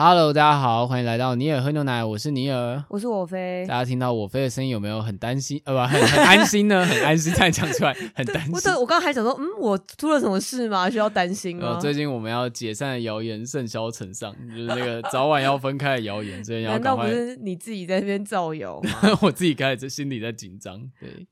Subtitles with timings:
[0.00, 3.66] Hello，大家好，欢迎来到尼尔喝牛奶，我是尼尔，我是我飞。
[3.66, 5.60] 大家听到我飞的声音有没有很担心？
[5.64, 6.86] 呃，不， 很很安心呢？
[6.86, 8.52] 很安心，再讲出来， 很担心。
[8.52, 10.88] 不对，我刚刚还想说，嗯，我出了什么事吗？
[10.88, 11.70] 需要担心吗？
[11.70, 16.70] 呃，最近我们要解散的谣言甚嚣尘上，就是那个早晚要分开的谣言，所以要。
[16.70, 19.18] 难道不是你自己在那边造谣吗？
[19.20, 20.80] 我自己开始心里在紧张。
[21.00, 21.26] 对，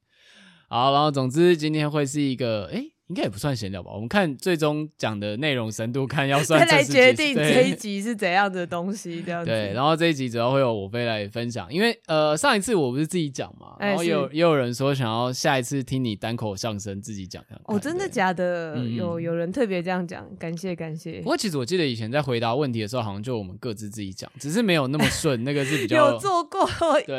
[0.68, 9.50] 好，然后总之今天会是一个，诶应该也不算闲聊吧，我们看最终讲的内容深度，看要算再来决定这一集是怎样的东西，这样 子。
[9.50, 17.44] 对，然后这一集主要会有我飞来分享，因为呃上一次我不是自己讲嘛，然后也有也有人说想要下一次听你单口相声自己讲。
[17.66, 18.74] 哦，真的假的？
[18.74, 21.20] 嗯、有有人特别这样讲，感谢感谢。
[21.20, 26.68] 不过其实我记得以前在回答问题的时候，好像就我们各自自己讲，只是没有那么顺，那个是比 较有做过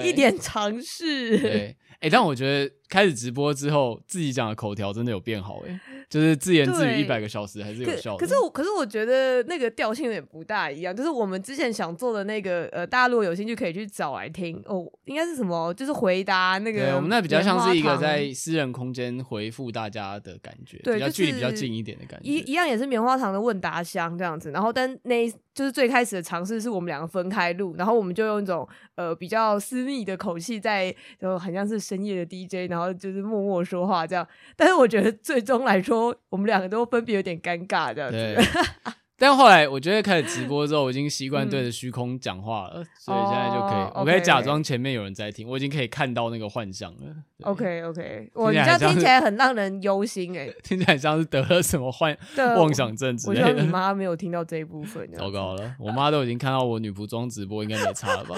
[0.03, 1.37] 一点尝试。
[1.39, 1.77] 对。
[1.99, 8.17] 哎、欸，但我觉得开始直播之后，自己讲的口条真的有变好哎，就是自言自语一百个小时还是有效的。
[8.17, 10.95] 可，可是我，可是我觉得那个调性有点不大一样。
[10.95, 14.85] 就是我们之前想做的那个，呃，大家如果有兴趣可以去找来听哦。
[15.05, 15.73] 应该是什么？
[15.73, 16.79] 就是回答那个。
[16.79, 22.29] 对，我们那比较像是一个在私人空间回复大家的感觉，对，比较距离比较近一点的感觉。
[22.29, 24.51] 一一样也是棉花糖的问答箱这样子。
[24.51, 31.86] 然后，但那就是最开始的尝试是我们两个分开录，然后我们就用一种呃比较私密的口气在，就很像是。
[31.87, 38.17] 深夜的 DJ，然后就是默默说话这样，但是我觉得最终来说，我们两个都分别有点尴尬这样子。
[38.17, 38.37] 对
[39.19, 47.15] 但后来我觉得开始直播之后，我已经习惯对着虚空讲话了，嗯，所以现在就可以，哦，我可以假装前面有人在听，我已经可以看到那个幻象了。
[47.41, 52.15] OK OK，我你这样听起来很让人忧心诶， 听起来像是得了什么幻
[52.57, 53.41] 妄想症之类的。
[53.41, 58.35] 我觉得你妈没有听到这一部分， 糟糕了，我妈都已经看到我女仆装直播，应该没差了吧？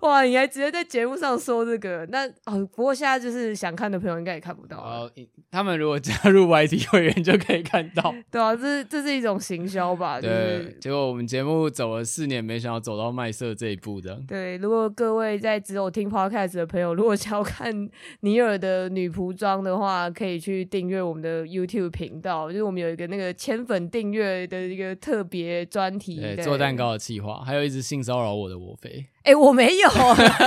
[0.00, 2.06] 哇，你还直接在节目上说这个？
[2.06, 4.78] 那哦，不过现在就是想看的朋友应该也看不到。
[4.78, 5.10] 哦，
[5.50, 8.14] 他们如果加入 YT 会员就可以看到。
[8.30, 10.20] 对啊，这是这是一种行销吧？
[10.20, 10.30] 对。
[10.30, 14.20] 就是、结果我们节目走了四年，没想到走到卖色这一步的。
[14.26, 17.88] 对，如果各位在只有听 Podcast 的朋友，如果想要看
[18.20, 29.06] 尼尔的女仆装的话，可以去订阅我们的 YouTube 频道，就是我们有一个那个千粉订阅的一个特别专题，对，做蛋糕的计划，还有一直性骚扰我的我飞。
[29.24, 29.88] 哎、欸，我没有，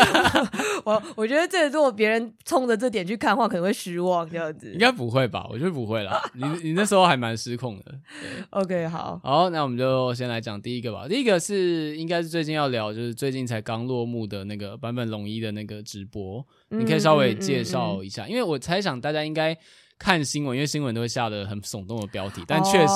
[0.84, 4.72] 我我觉得这如果别人冲着这点去看的话，可能会失望这样子。
[4.74, 5.48] 应该不会吧？
[5.50, 6.22] 我觉得不会啦。
[6.34, 7.96] 你你那时候还蛮失控的。
[8.52, 11.08] OK，好，好，那我们就先来讲第一个吧。
[11.08, 19.58] 第一个是应该是最近要聊，就是最近才刚落幕的那个版本龙一的那个直播，嗯、你可以稍微介绍一下，因为我猜想大家应该
[19.98, 22.88] 看新闻，因为新闻都会下的很耸动的标题，但确实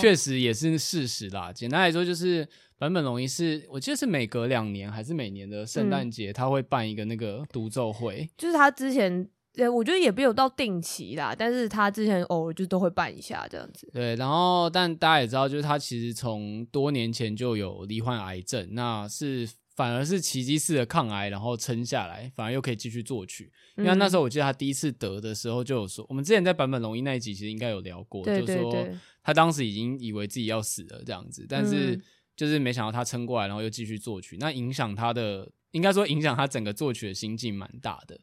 [0.00, 1.52] 确、哦、实也是事实啦。
[1.52, 2.48] 简单来说就是。
[2.80, 13.90] 坂本龙一是我记得是每隔两年还是每年的圣诞节，他会办一个那个独奏会，就是他之前，呃，我觉得也没有到定期啦，但是他之前偶尔就都会办一下这样子。
[13.92, 23.48] 对，然后但大家也知道，就是他其实从多年前就有罹患癌症，那是反而是奇迹式的抗癌，然后撑下来，反而又可以继续作曲。
[23.76, 28.88] 因为那时候我记得他第一次得的时候就有说，我们之前在版本龙一那一集其实应该有聊过，就是说
[29.22, 31.94] 他当时已经以为自己要死了这样子，但是。
[31.94, 32.02] 嗯
[32.38, 38.16] 就是没想到他撑过来，然后又继续作曲，那影响他的，应该说影响他整个作曲的心境蛮大的。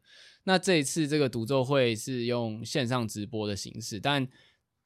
[0.45, 4.25] 那这一次这个独奏会是用线上直播的形式，但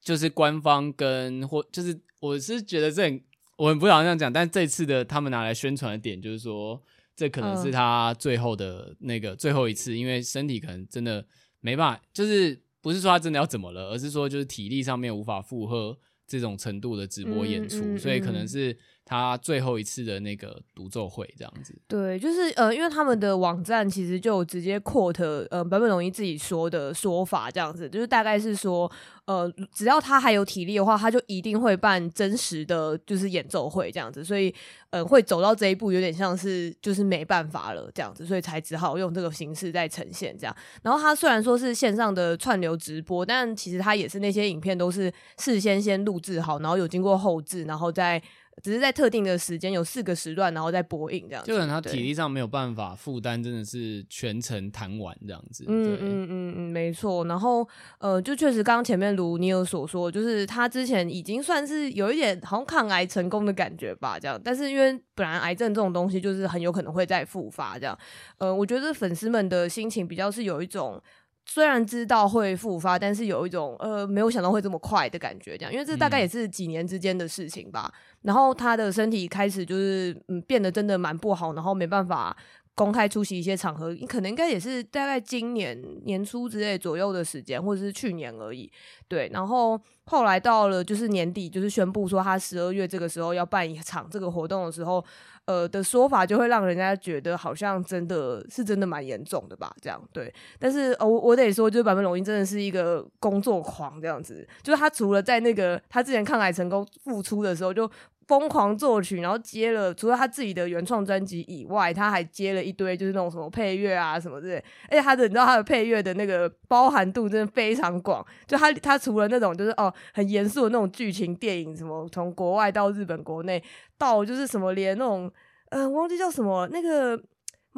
[0.01, 3.21] 就是官方跟或就是我是觉得这很
[3.59, 6.81] 我们不想这样讲，但这次的他们拿来宣传的点就是说，
[7.13, 11.25] 这可能是他最后的那个最后一次，因为身体可能真的
[11.59, 18.75] 没办法，就是不是说他真的要怎么了，而是说就是体力上面无法负荷这种程度的直播演出，嗯嗯嗯、所以可能是。
[19.09, 28.89] 他最后一次的那个独奏会这样子，对，就是呃，因为他们的网站其实就直接 quote 呃坂本龙一自己说的说法这样子，就是大概是说，
[29.25, 34.53] 呃，只要他还有体力的话，他就一定会办真实的就是演奏会这样子，所以
[34.91, 40.55] 呃，会走到这一步有点像是就是没办法了这样子，所以才只好用这个形式在呈现这样。
[40.83, 48.21] 然后他虽然说是线上的串流直播，但其实他也是那些影片都是事先先录制好，然后有经过后置，然后再。
[48.61, 51.51] 只是在特定的时间有四个时段，然后再播映这样子。
[51.51, 55.65] 就可能他体力上没有办法负担，真的是全程弹完这样子。
[55.67, 57.25] 嗯嗯嗯嗯，没错。
[57.25, 57.67] 然后
[57.99, 64.39] 呃，就确实刚刚前面如你有所说，就是他之前已经算是有一点好像抗癌成功的感觉吧，这样。
[64.43, 67.97] 但是因为本来癌症这种东西就是很有可能会再复发，这样。
[68.37, 71.01] 呃，我觉得粉丝们的心情比较是有一种。
[71.51, 77.91] 虽然知道会复发，但是有一种呃没有想到会这么快的感觉，这样，因为这大概也是几年之间的事情吧。
[77.91, 82.37] 嗯、然后他的身体开始就是嗯变得真的蛮不好，然后没办法
[82.75, 85.75] 公开出席一些场合，你可能应该也是大概今年
[86.05, 88.71] 年初之类左右的时间，或者是去年而已。
[89.07, 95.03] 对，然后后来到了就是年底，就是宣布说他十二月这个时候要办一场这个活动的时候。
[95.49, 100.31] 呃的说法就会让人家觉得好像真的是真的蛮严重的吧，这样对。
[100.59, 107.89] 但是哦，我我得说，就是坂本龙一真的是一个工作狂这样子，就是他除了在那个他之前抗癌成功复出的时候就。
[108.29, 114.63] 疯狂作曲，然后接了除了他自己的原创专辑以外，他还接了一堆就是那种什么配乐啊什么之类。
[114.87, 118.23] 而且他的你知道他的配乐的那个包含度真的非常广。
[118.45, 123.63] 就他他除了那种就是哦很严肃的那种剧情电影，什么从国外到日本国内，
[123.97, 125.31] 到就是什么连那种
[125.71, 127.19] 嗯、呃、忘记叫什么那个。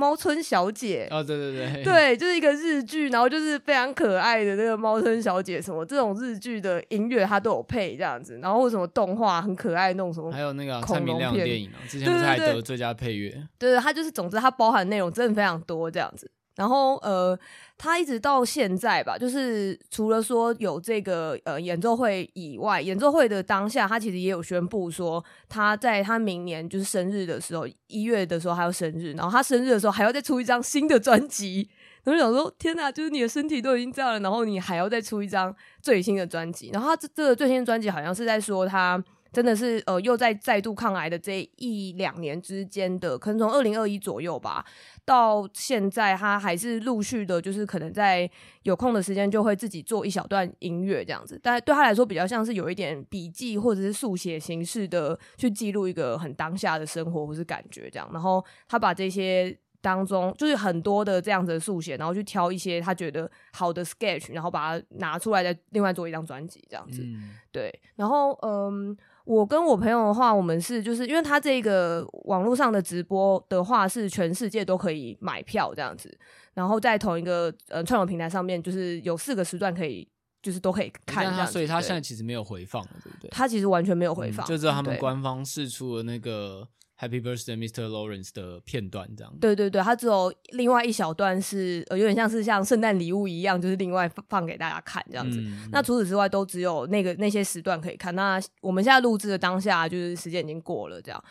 [0.01, 13.29] 猫村小姐哦，对对对，对，就是一个日剧，然后就是非常可爱的那个猫村小姐，什么这种日剧的音乐它都有配这样子，然后为什么动画很可爱那种什么，还有那个蔡明亮的电影啊，之前不是还得最佳配乐？
[13.59, 16.31] 对对，它就是总之它包含内容真的非常多这样子。
[16.55, 17.37] 然后呃，
[17.77, 31.69] 他一直到现在吧，就是除了说有这个呃演奏会以外，演奏会的当下，他其实也有宣布说，他在他明年就是生日的时候，一月的时候还要生日，然后他生日的时候还要再出一张新的专辑。
[32.03, 36.69] 我就想说，天哪，就是你的身体都已经这样了，然后你还要再出一张最新的专辑。
[36.73, 39.03] 然后他这这个最新的专辑好像是在说他。
[39.33, 44.65] 真的是呃，又在再度抗癌的这一两年之间的，可能从二零二一左右吧，
[45.03, 48.29] 到现在他还是陆续的，就是可能在
[48.63, 68.95] 有空的时间就会自己做一小段音乐这样子，但对他来说比较像是有一点笔记或者是速写形式的去记录一个很当下的生活或是感觉这样，然后他把这些当中就是很多的这样子的速写，然后去挑一些他觉得好的 sketch，然后把它拿出来再另外做一张专辑这样子，嗯、对，然后嗯。
[69.25, 76.15] 我跟我朋友的话，我们是就是因为他这个网络上的直播的话，是全世界都可以买票这样子，
[76.53, 80.07] 然后在同一个呃串流平台上面，就是有四个时段可以，
[80.41, 81.45] 就是都可以看他。
[81.45, 83.29] 所以他现在其实没有回放，对不对？
[83.29, 86.67] 他其实完全没有回放，嗯、就知道他们官方试出了那个。
[87.01, 87.87] Happy Birthday, Mr.
[87.87, 89.33] Lawrence 的片段，这样。
[89.41, 95.39] 对对对，它只有另外一小段是呃，有点像是像圣诞礼物一样，就是另外放给大家看这样子。
[95.41, 98.13] 嗯、那除此之外，都只有那个那些时段可以看。
[98.13, 101.23] 那我们现在录制的当下，就是时间已经过了这样。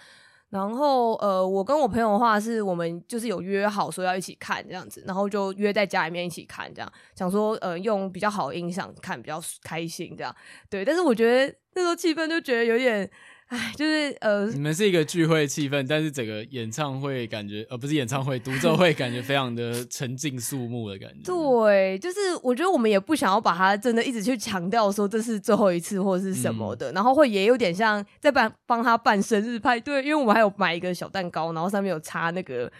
[0.48, 10.34] 然后呃，我跟我朋友的话，是我们就是有约好说要一起看这样子，然后就约在家里面一起看这样，想说呃用比较好的音响看比较开心这样。
[10.68, 13.08] 对，但是我觉得那时候气氛就觉得有点。
[13.50, 21.24] 哎，就是呃，你们是一个聚会气氛，但是整个演唱会感觉，呃，不是演唱会，独奏会感觉非常的沉浸肃穆的感觉。
[21.24, 32.70] 对，就是我觉得我们也不想要把它真的一直去强调说这是最后一次或者是什么的，嗯、然后会也有点像在办帮他办生日派对，因为我们还有买一个小蛋糕，然后上面有插那个。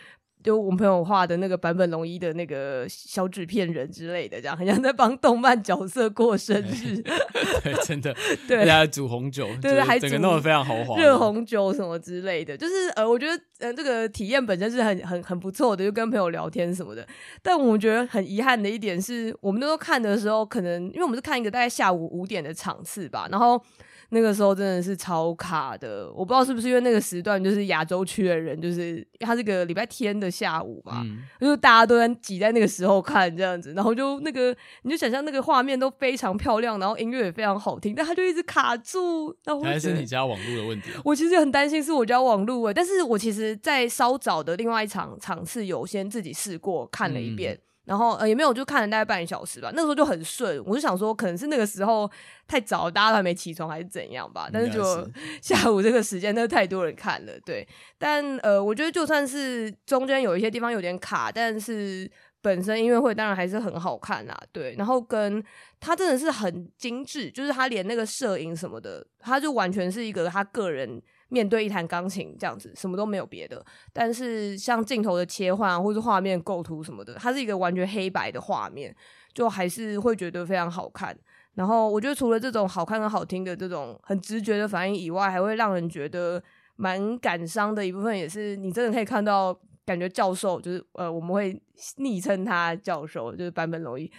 [0.43, 6.97] 就我们朋友画的那个坂本龙一的那个小纸片人之类的，这样很像在帮动漫角色过生日。
[7.62, 8.14] 对，真的。
[8.49, 12.57] 对，还煮红酒，对对，还整个弄得非常豪华，热红酒什么之类的。
[12.57, 17.07] 就是呃，我觉得呃，这个体验本身是很很很不错的，就跟朋友聊天什么的。
[17.43, 23.62] 但我们觉得很遗憾的一点是，我们那时候看的时候，可能因为我们是看一个大概下午五点的场次吧，然后。
[24.11, 39.35] 那个时候真的是超卡的，我不知道是不是因为那个时段就是亚洲区的人，就是他这个礼拜天的下午嘛，嗯、就是大家都在挤在那个时候看这样子，然后就那个你就想象那个画面都非常漂亮，然后音乐也非常好听，但他就一直卡住。
[39.45, 40.90] 然后还是你家网络的问题？
[41.05, 47.55] 我其实很担心是我家网络诶，但是我其实在稍早的另外一场场次有先自己试过看了一遍。
[47.55, 49.71] 嗯然后呃也没有，就看了大概半个小时吧。
[49.75, 52.09] 那个时候就很顺，我就想说可能是那个时候
[52.47, 54.49] 太早，大家都还没起床还是怎样吧。
[54.53, 55.09] 但是就
[55.43, 57.67] 下午这个时间，那太多人看了，对。
[57.99, 62.09] 但呃，我觉得就算是中间有一些地方有点卡，但是
[62.41, 64.75] 本身音乐会当然还是很好看啦，对。
[64.79, 65.43] 然后跟
[65.81, 71.03] 他真的是很精致，就是他连那个摄影什么的，他就完全是一个他个人。
[71.31, 73.65] 面对一弹钢琴这样子，什么都没有别的。
[73.93, 78.95] 但是像镜头的切换或是画面构图什么的，它是一个完全黑白的画面，
[79.33, 81.17] 就还是会觉得非常好看。
[81.55, 86.43] 然后我觉得除了这种好看跟好听的这种很直觉的反应以外，还会让人觉得
[86.77, 91.61] 蛮感伤的一部分，也是你真的可以看到，感觉教授就是呃，我们会
[91.97, 94.11] 昵称他教授，就是坂本龙一，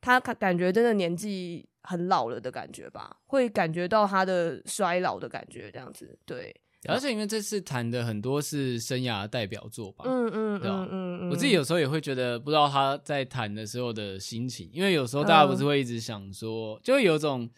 [0.00, 6.54] 他感感觉真的年纪很老了的感觉吧，会感觉到他的衰老的感觉，这样子，对。
[6.86, 10.86] 而且因为这次谈的很多是生涯代表作吧，嗯嗯，对吧？
[10.90, 17.48] 嗯嗯，我自己有时候也会觉得不知道他在谈的时候的心情，因为有时候大家不是会一直想说，就会有种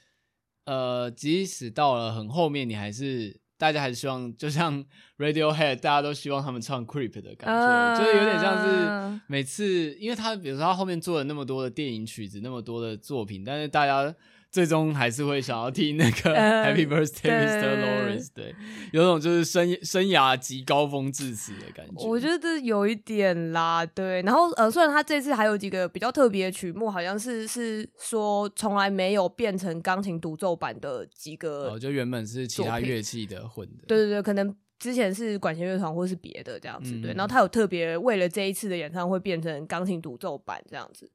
[0.65, 4.85] 呃，即使到了很后面，你还是大家还是希望， 就像
[5.19, 14.15] Radiohead，大家都希望他们唱 Creep 的感觉，就是有点像是每次，因为他比如说他后面做了那么多的电影曲子，那么多的作品，但是大家。
[14.57, 16.33] 最终还是会想要听那个
[16.65, 17.77] Happy Birthday Mr.
[17.77, 18.55] Lawrence，对，
[18.91, 22.09] 有种就是生生涯极高峰致辞的感觉。
[22.09, 24.23] 我觉得有一点啦，对。
[24.23, 33.85] 然后呃，虽然他这次还有几个比较特别的曲目，好像是是说从来没有变成钢琴独奏版的几个，哦，就原本是其他乐器的混的。
[33.87, 37.13] 对对对，可能之前是管弦乐团或是别的这样子，对。
[37.13, 41.11] 然后他有特别为了这一次的演唱会变成钢琴独奏版这样子。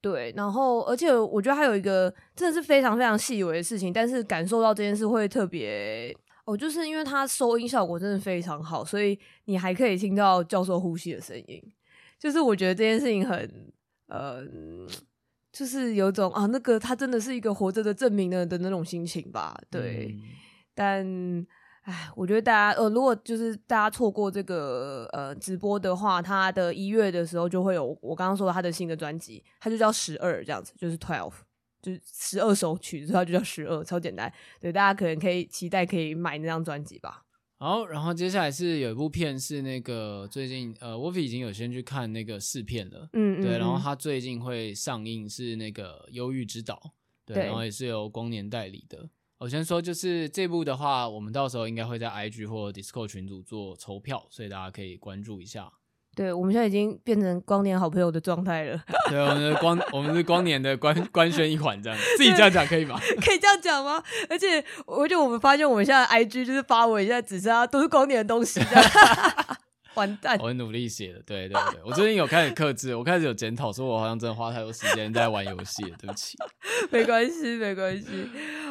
[0.00, 11.62] 对，然后而且我觉得还有一个真的是非常非常细微的事情，但是感受到这件事会特别哦，就是因为它收音效果真的非常好，所以你还可以听到教授呼吸的声音。
[12.18, 13.72] 就是我觉得这件事情很
[14.06, 14.42] 呃，
[15.52, 19.60] 就是有种啊，那个他真的是一个活着的证明的的那种心情吧。
[19.70, 20.22] 对，嗯、
[20.74, 21.46] 但。
[21.88, 31.32] 哎，我觉得大家呃，如果就是大家错过这个呃直播的话，他的一月的时候就会有我刚刚说的他的新的专辑，他就叫十二这样子，就是 twelve，
[31.80, 34.30] 就是十二首曲子，它就叫十二，超简单。
[34.60, 37.22] 对，大家可能可以期待可以买那张专辑吧。
[37.56, 46.74] 好，然后接下来是有一部片是那个最近呃，Wolfie 已经有先去看那个试片了，嗯，嗯，嗯，对，然后他最近会上映是那个《忧郁之岛》，
[47.24, 49.08] 对，对，然后也是由光年代理的。
[49.38, 55.70] 我先说，就是这部的话，我们到时候应该会在 IG 或 Discord 群组做筹票，所以大家可以关注一下。
[56.16, 58.82] 对，我们现在已经变成光年好朋友的状态了。
[59.08, 62.98] 对，我们的光，我们是光年的官官宣一款，这样自己这样讲可以吗？
[63.24, 64.02] 可以这样讲吗？
[64.28, 68.60] 而且，而且我们发现我们现在 IG 就是发文，现在只剩下都是光年的东西。
[69.98, 70.38] 完蛋！
[70.40, 76.36] 我很努力写的，对对对，我最近有开始克制，我开始有检讨，说我好像真的花太多时间在玩游戏了，对不起。
[76.90, 78.06] 没关系，没关系。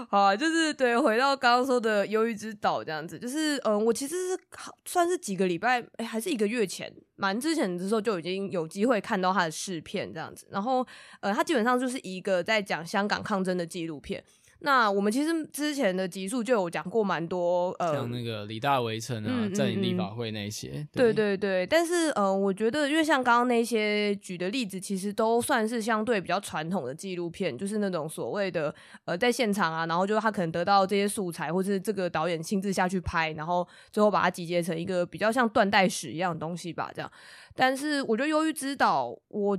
[0.09, 4.39] 好啊，就是对，回到刚刚说的《忧郁之岛》这样子，就是嗯，我其实是
[4.85, 10.85] 算是几个礼拜，哎，还是一个月前，蛮之前的时候就已经有机会看到他的试片这样子，然后
[11.19, 14.23] 呃，他基本上就是一个在讲香港抗争的纪录片。
[14.59, 21.65] 那我们其实之前的集数就有讲过蛮多，呃，像那个李大围城啊、占领立法会那些，对对对。
[21.67, 28.73] 但是，呃，我觉得，因为像刚刚那些举的例子，其实都算是相对比较传统的纪录片，就是那种所谓的，
[29.05, 37.11] 呃，在现场啊，然后就他可能得到这些素材，或是这个导演亲自下去拍，然后最后把它集结成一个比较像断代史一样的东西吧，这样。
[37.55, 39.57] 但是，我觉得《忧郁之岛》，我。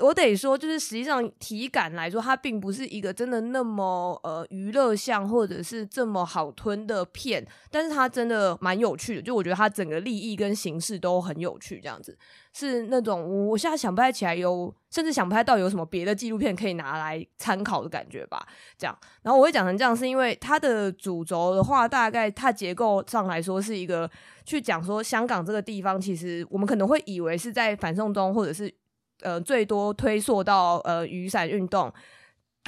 [0.00, 9.22] 我得说，就是实际上体感来说，它并不是一个真的那么呃娱乐向或者是这么好吞的片，但是它真的蛮有趣的。
[9.22, 12.14] 就我觉得它整个立意跟形式都很有趣，这样子
[12.52, 18.46] 是那种我现在想不太起来有，甚至想不太到有什么别的纪录片可以拿来参考的感觉吧。
[18.76, 24.10] 这样，然后我会讲成这样，是因为它的主轴的话，大概它结构上来说是一个
[24.44, 28.70] 去讲说香港这个地方，其实我们可能会以为是在反送中或者是。
[29.22, 31.92] 呃，最多推溯到呃雨伞运动，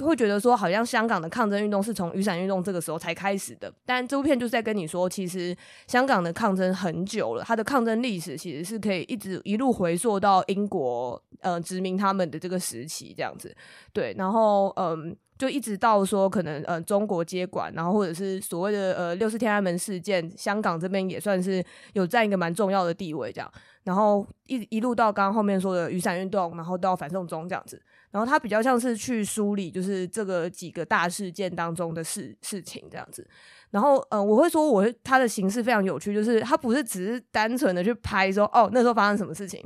[0.03, 3.73] 会觉得说好像香港的抗争运动是从雨伞运动这个时候才开始的。
[3.85, 5.57] 但这部片就在跟你说，其实
[5.87, 13.55] 香港的抗争很久了，它的抗争历史其实是可以一直一路回溯到英国呃殖民他们的这个时期这样子。
[13.93, 21.61] 对，然后嗯、就一直到说可能呃中国接管，然后或者是所谓的呃六四天安门事件，香港这边也算是
[21.95, 23.53] 有占一个蛮重要的地位这样。
[23.83, 27.83] 然后一一路到刚刚后面说的雨伞运动，然后到反送中这样子，
[28.13, 33.29] 然后他比较像是去梳理，就是这个几个大事件当中的事事情这样子。
[33.73, 39.61] 然后嗯，我会说我会它的形式非常有趣，就是他不是只是单纯的去拍说哦那时候发生什么事情。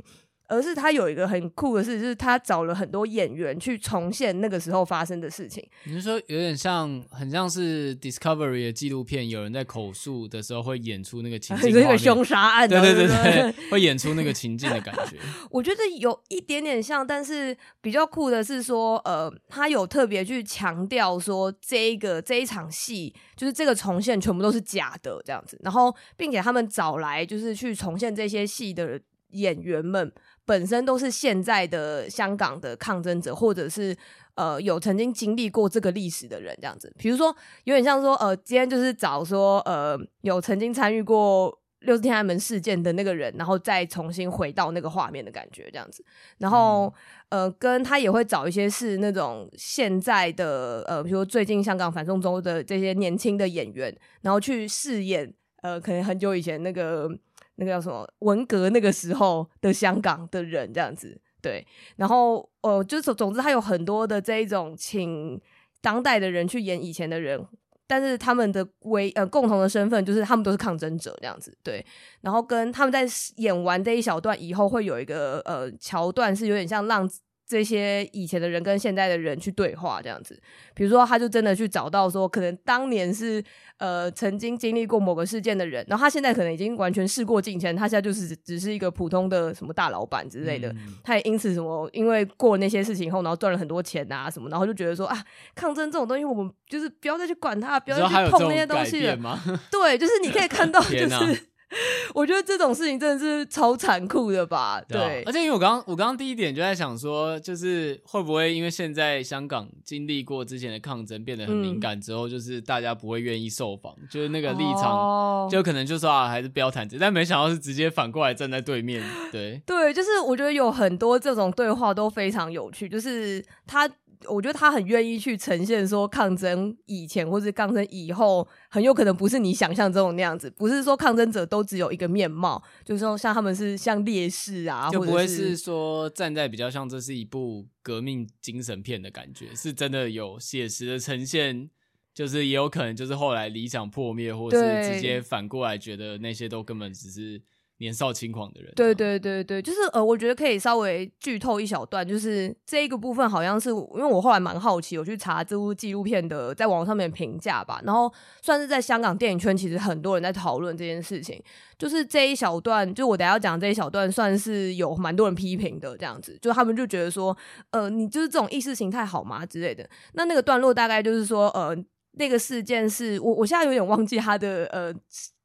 [0.47, 5.61] 而是他有一个很酷的事，就是他找了很多演员去重现那个时候发生的事情。
[5.83, 15.17] 你是说有点像，很像是 Discovery 的纪录片，有人在口述的时候会演出那个情境， 这个凶杀案，对对对对，会演出那个情境的感觉。
[15.51, 25.59] 我觉得有一点点像，但是比较酷的是说，呃，他有特别去强调说，这一个这一场戏，就是这个重现全部都是假的这样子。
[25.63, 29.01] 然后，并且他们找来就是去重现这些戏的。
[29.31, 30.09] 演员们
[30.47, 33.93] 本身都是现在的香港的抗争者，或者是
[34.35, 36.91] 呃有曾经经历过这个历史的人，这样子。
[36.97, 37.35] 比如说，
[37.65, 46.01] 有点像说，呃，今天就是找说，呃，有曾经参与过六四天安门事件的那个人，然后再重新回到那个画面的感觉，这样子。
[46.37, 46.85] 然后，
[47.27, 57.11] 嗯、呃，跟他也会找一些是那种现在的，呃，比如说最近香港反送中的这些年轻的演员，然后去饰演，呃，可能很久以前那个。
[57.57, 61.63] 那个叫什么文革那个时候的香港的人这样子，对，
[61.97, 65.39] 然后呃，就总总之他有很多的这一种请
[65.81, 67.45] 当代的人去演以前的人，
[67.85, 71.85] 但是他们的唯呃共同的身份就是他们都是抗争者这样子，对，
[72.21, 77.09] 然后跟他们在演完这一小段以后会有一个呃桥段是有点像浪。
[77.47, 80.37] 这些以前的人跟现在的人去对话，这样子，
[80.75, 83.41] 比如说，他就真的去找到说，可能当年是
[83.77, 95.23] 呃曾经经历过某个事件的人，然后他现在可能已经完全事过境迁，他现在就是只是一个普通的什么大老板之类的，嗯、他也因此什么，因为过了那些事情后，然后赚了很多钱啊什么，然后就觉得说啊，
[95.55, 99.17] 抗争这种东西，我们就是不要再去管它，不要再去碰那些东西了。
[99.71, 101.47] 对，就是你可以看到，就是。
[102.15, 104.81] 我觉得这种事情真的是超残酷的吧？
[104.87, 119.03] 对，对，而且因为我刚刚我刚刚第一点就在想说，就是会不会因为现在香港经历过之前的抗争变得很敏感之后，嗯、就是大家不会愿意受访，就是那个立场就可能就说啊，还是不要谈这，但没想到是直接反过来站在对面。
[119.31, 123.89] 对，对，就是我觉得有很多这种对话都非常有趣，就是他。
[124.25, 130.49] 我觉得他很愿意去呈现说，抗争以前或是抗争以后，很有可能不是你想象中的那样子。
[130.49, 141.69] 不是说抗争者都只有一个面貌，就是说像他们是像烈士啊，就不会是说站在比较像这是一部革命精神片的感觉，是真的有写实的呈现，
[142.13, 144.57] 就是也有可能就是后来理想破灭，或是
[144.91, 147.41] 直接反过来觉得那些都根本只是。
[147.79, 161.39] 年少轻狂的人，对对对对，就是呃，我觉得可以稍微剧透一小段，就是这一个部分好像是因为我后来蛮好奇，我去查这部纪录片的在网上面评价吧，然后算是在香港电影圈，其实很多人在讨论这件事情，
[161.77, 167.37] 就是这一小段，就我等下要讲这一小段，算是有蛮多人批评的这样子，就他们就觉得说，
[167.69, 169.45] 呃，你就是这种意识形态好吗？
[169.45, 171.77] 之类的，那那个段落大概就是说，呃，
[172.13, 174.91] 那个事件是我我现在有点忘记他的呃。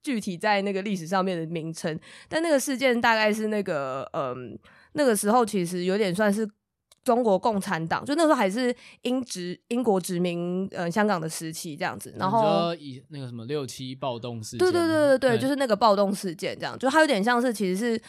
[0.03, 4.59] 具体在那个历史上面的名称，但那个事件大概是那个，嗯，
[4.95, 6.49] 那个时候其实有点算是
[7.05, 12.15] 中国共产党，就那时候还是英殖英国殖民，呃，香港的时期这样子。
[12.19, 18.03] 然后以那个什么六七暴动事件，对对对对对，就是那个暴动事件这样，就它有点像是其实是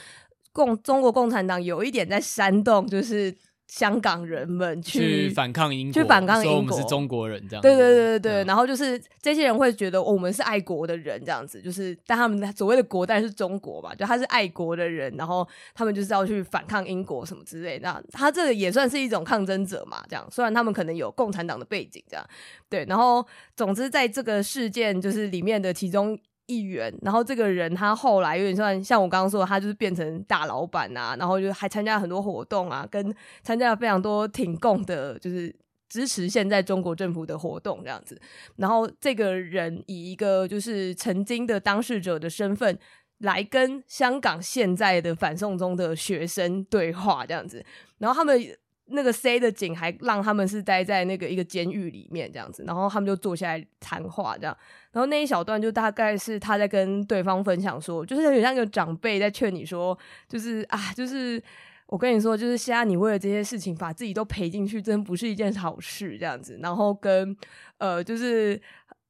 [0.51, 3.35] 共中国共产党有一点在煽动，就是。
[3.73, 7.67] 香港人们去，去反抗英国，去反抗英国，我们是中国人这样子。
[7.67, 17.87] 对对对对对，然后就是这些人会觉得我们是爱国的人这样子，就是但他们所谓的国，当然是中国嘛，就他是爱国的人，然后他们就是要去反抗英国什么之类的。
[17.87, 20.23] 那他这个也算是一种抗争者嘛，这样。
[20.29, 22.23] 虽然他们可能有共产党的背景，这样
[22.69, 22.85] 对。
[22.87, 26.15] 然后总之在这个事件就是里面的其中。
[26.45, 35.55] 一员，然后这个人他后来有点像像我刚刚说，他就是变成大老板啊，然后就还参加很多活动啊，跟参加了非常多挺共的，就是
[35.87, 38.19] 支持现在中国政府的活动这样子。
[38.57, 42.77] 然后这个人以一个就是曾经的当事者的身份
[43.19, 47.65] 来跟香港现在的反送中的学生对话这样子，
[47.97, 48.39] 然后他们。
[48.87, 54.57] 那个 C 的警还让他们是待在那个一个监狱里面这样子，然后他们就坐下来谈话这样，
[54.91, 61.41] 然后那一小段就大概是他在跟对方分享说，就是有点像一个长辈在劝你说，就是啊，就是
[61.87, 67.35] 我跟你说，就是现在你为了这些事情把自己都赔进去，真不是一件好事这样子，然后跟
[67.77, 68.61] 呃就是。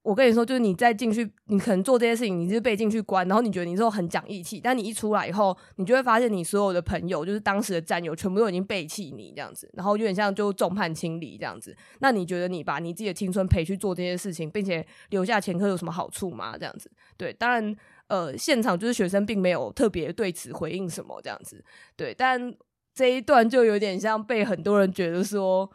[0.03, 11.73] 我跟你说，就是你再进去，你可能做这些事情，你是被进去关，然后你觉得你之后很讲义气，但你一出来以后，你就会发现你所有的朋友，就是当时的战友，全部都已经背弃你这样子，然后有点像就众叛亲离这样子。
[11.99, 16.57] 那你觉得你把你自己的青春赔去做这些事情，并且留下前科有什么好处吗？
[16.57, 17.75] 这样子，对，当然，
[18.07, 21.63] 呃，现场就是学生并没有特别对此回应什么这样子，
[21.95, 22.53] 对，但
[22.93, 25.71] 这一段就有点像被很多人觉得说。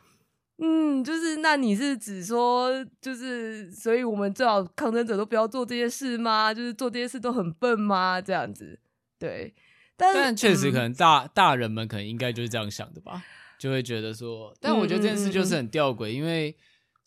[0.59, 6.53] 嗯，就是那你是指说，就是所以我们最好抗争者都不要做这些事吗？
[6.53, 8.21] 就是做这些事都很笨吗？
[8.21, 8.79] 这样子，
[9.19, 9.55] 对。
[9.97, 13.23] 但但确实可能大、嗯、大人们可能应该就是这样想的吧，
[13.59, 16.57] 就会觉得说，但我觉得这件事就是很吊诡，因为。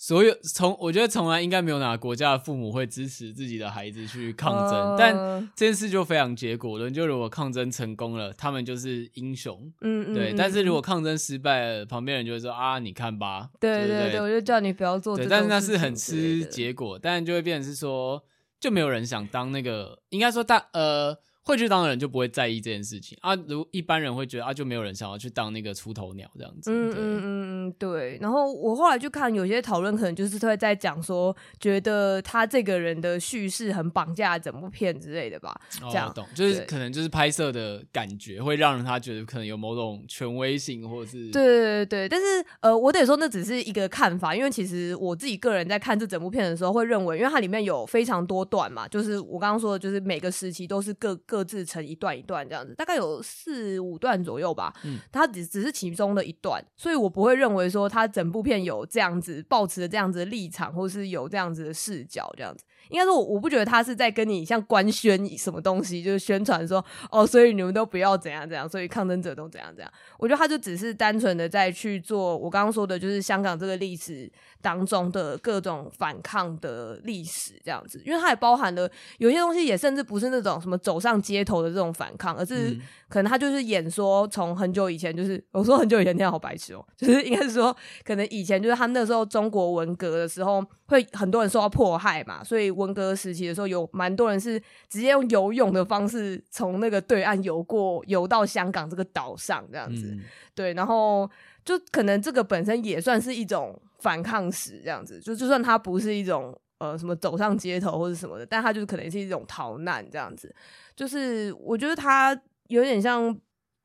[0.01, 18.23] 所有从我觉得从来应该没有哪个国家的父母会支持自己的孩子去抗争，呃、但这件事就非常结果论，就如果抗争成功了，他们就是英雄，嗯对，嗯但是如果抗争失败了，旁边人就会说啊，你看吧，对对对，我就叫你不要做这，对，但是那是很吃结果，但就会变成是说，
[18.59, 21.19] 就没有人想当那个，应该说大呃。
[21.51, 23.35] 会去当的人就不会在意这件事情啊。
[23.47, 26.71] 如一般人会觉得啊，就没有人想要去当那个出头鸟这样子。
[26.71, 27.23] 嗯嗯嗯
[27.67, 28.17] 嗯，对。
[28.21, 35.59] 然后我后来就看有些讨论，可能就是会在讲说，觉得他这个人的叙事很绑架整部片之类的吧。
[35.79, 42.09] 这样、哦、懂，就是可能就是拍摄的感觉会让人他觉得可能有某种权威性，或者是对对对对。
[42.09, 42.25] 但是
[42.61, 54.73] 呃，我得说那只是一个看法，因为其实我自己个人在看这整部片的时候，会认为，因为它里面有非常多段嘛，就是我刚刚说的，就是每个时期都是各各自成一段一段这样子，大概有四五段左右吧。
[54.83, 62.63] 嗯，它只只是其中的一段，所以我不会认为说它整部片有这样子抱持的这样子的立场，或是有这样子的视角这样子。
[62.89, 69.91] 应该说我，我不觉得他是在跟你像官宣什么东西，就是宣传说哦，所以你们都不要怎样怎样，所以抗争者都怎样怎样。
[70.17, 78.89] 我觉得他就只是单纯的在去做我刚刚说的，就是香港这个历史当中的各种反抗的历史这样子，因为它也包含了
[79.19, 92.70] 有些东西，也甚至不是那种什么走上街头的这种反抗，而是可能他就是演说从很久以前，就是我说很久以前，这样好白痴哦， 就是应该是说可能以前就是他那时候中国文革的时候，会很多人受到迫害嘛，所以。
[92.71, 100.07] 文革时期的时候，有蛮多人是直接用游泳的方式从那个对岸游过，游到香港这个岛上这样子。
[100.07, 100.21] 嗯、
[100.55, 101.29] 对，然后
[101.63, 105.19] 就可能这个本身也算是一种反抗史这样子。
[105.19, 110.53] 就就算它不是一种呃什么走上街头或者什么的，但他就是可能是一种逃难这样子。
[110.95, 113.35] 就是我觉得他有点像，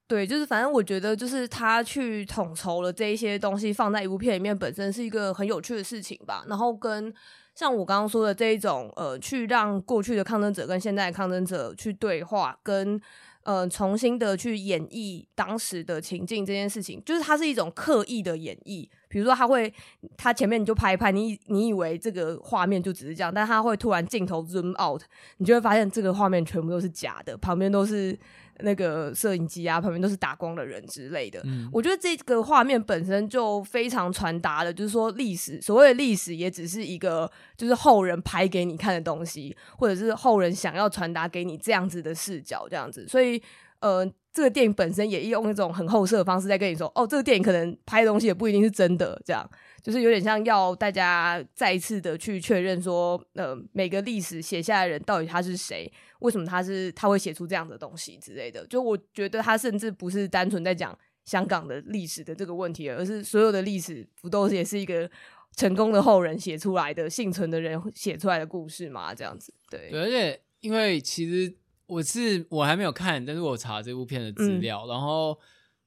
[0.07, 6.45] 对，就是反正我觉得就是他去统筹了这一些东西放在一部片里面，本身是一个很有趣的事情吧。
[6.49, 7.13] 然后跟
[7.57, 13.01] 像我刚刚说的这一种，呃，去让过去的抗争者跟现在的抗争者去对话，跟
[13.45, 18.87] 呃重新的去演绎当时的情境这件事情，就是它是一种刻意的演绎。
[19.09, 19.73] 比如说，他会
[20.19, 25.01] 他前面你就拍一拍，你你以为这个画面就只是这样，但他会突然镜头 zoom out，
[25.39, 28.19] 你就会发现这个画面全部都是假的，旁边都是。
[28.61, 31.41] 那个摄影机啊，旁边都是打光的人之类的。
[31.45, 43.07] 嗯，我觉得这个画面本身就非常传达了，就是说历史，所谓的历史也只是一个，就是后人拍给你看的东西，或者是后人想要传达给你这样子的视角，这样子。
[43.09, 43.43] 所以，
[43.81, 49.49] 呃，这个电影本身也用一种很后设的方式在跟你说，哦，这个电影可能拍的东西也不一定是真的，这样。
[49.83, 55.89] 就是有点像要大家再一次的去确认说，呃，每个历史写下来的人到底他是谁，
[56.21, 58.67] 为什么他是他会写出这样的东西之类的。
[58.67, 65.11] 就我觉得他甚至不是单纯在讲香港的历史的这个问题，而是所有的历史不都是也是一个
[65.57, 69.15] 成功的后人写出来的，幸存的人写出来的故事嘛？
[69.15, 69.91] 这样子，对。
[69.91, 71.55] 对，而且因为其实
[71.87, 75.39] 我是我还没有看，但是我查这部片的资料，嗯，然后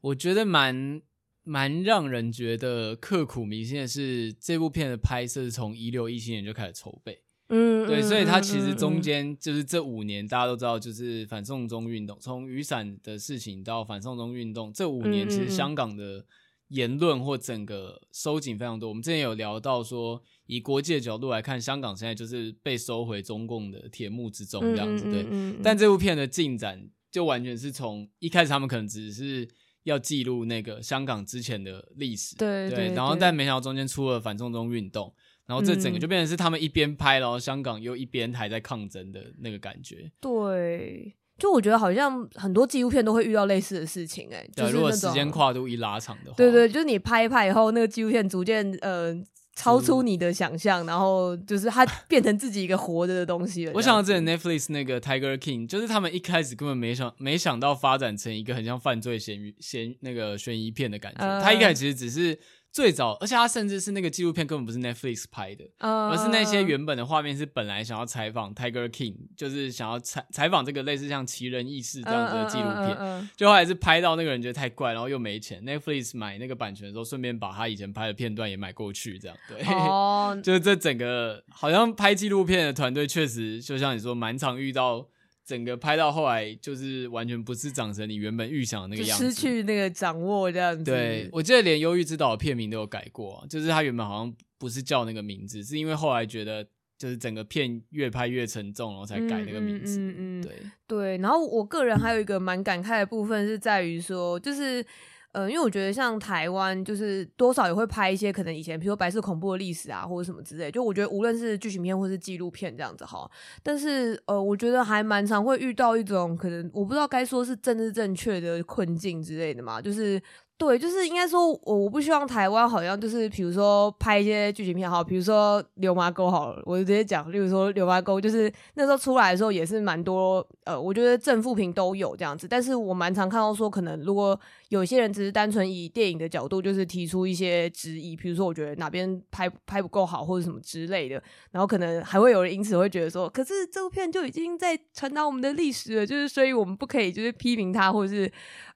[0.02, 1.02] 我觉得蛮。
[1.42, 16.26] 蛮让人觉得刻骨铭心的是，这部片的拍摄是从一六一七年就开始筹备，嗯，对，所以他其实中间就是这五年，大家都知道，就是反送中运动，从雨伞的事情到反送中运动，这五年其实香港的
[16.70, 18.90] 言论或整个收紧非常多。
[18.90, 25.26] 我们之前有聊到说，以国际的角度来看，香港现在就是被收回中共的铁幕之中这样子，对。
[25.64, 29.48] 但这部片的进展就完全是从一开始他们可能只是。
[29.84, 35.12] 要记录那个香港之前的历史，对对，然后但没想到中间出了反送中运动，
[35.50, 40.12] 然后这整个就变成是他们一边拍，然后香港又一边还在抗争的那个感觉。
[40.22, 49.22] 对，就我觉得好像很多纪录片都会遇到类似的事情，哎，对，如果时间跨度一拉长的话，对对，就是你拍一拍以后，那个纪录片逐渐呃。
[49.56, 53.74] 超出你的想象，然后就是它变成自己一个活着的东西了。
[53.76, 61.20] 我想到之前 Netflix 那个 Tiger King，就是他们一开始根本没想没想到发展成一个很像犯罪嫌疑嫌那个悬疑片的感觉。
[61.42, 62.40] 他、uh, 一开始其实只是。
[62.72, 73.48] 最早，而且他甚至是那个纪录片根本不是 Netflix 拍的，uh, 而是那些原本的画面是本来想要采访 Tiger King，就是想要采采访这个类似像奇人异事这样子的纪录片，就、uh, uh, uh, uh, uh.
[73.48, 85.08] 后还是拍到那个人觉得太怪，然后又没钱，Netflix 买那个版权的时候，顺便把他以前拍的片段也买过去，这样对，uh, 就是这整个好像拍纪录片的团队确实就像你说，蛮常遇到。
[85.50, 90.84] 整个拍到后来，就是完全不是长成你原本预想的那个样子，失去那个掌握这样子。
[90.84, 96.64] 对，我记得连《忧郁之岛》的片名都有改过啊，就是他原本好像不是叫那个名字，是因为后来觉得
[97.00, 100.00] 就是整个片越拍越沉重，然后才改那个名字。
[100.00, 100.52] 嗯，嗯，对
[100.86, 101.18] 对。
[101.18, 104.86] 然后我个人还有一个蛮感慨的部分是在于说，就是。
[105.34, 110.72] 嗯、呃，因为我觉得像台湾，就是多少也会拍一些可能以前，比如说白色恐怖的历史啊，或者什么之类。
[110.72, 113.30] 就我觉得无论是剧情片或是纪录片这样子哈，
[113.62, 120.22] 但是呃，我觉得还蛮常会遇到一种可能我不知道该说是政治正确的困境之类的嘛，就是
[120.60, 148.30] 对，就是应该说，我我不希望台湾好像就是，比如说拍一些剧情片，好，比如说《流麻沟》好了，我就直接讲，例如说《流麻沟》，就是那时候出来的时候也是蛮多，呃，我觉得正负评都有这样子，但是我蛮常看到说，可能如果有些人只是单纯以电影的角度，就是提出一些质疑，比如说我觉得哪边拍拍不够好或者什么之类的，然后可能还会有人因此会觉得说，可是这部片就已经在传达我们的历史了，就是所以我们不可以就是批评它，或者是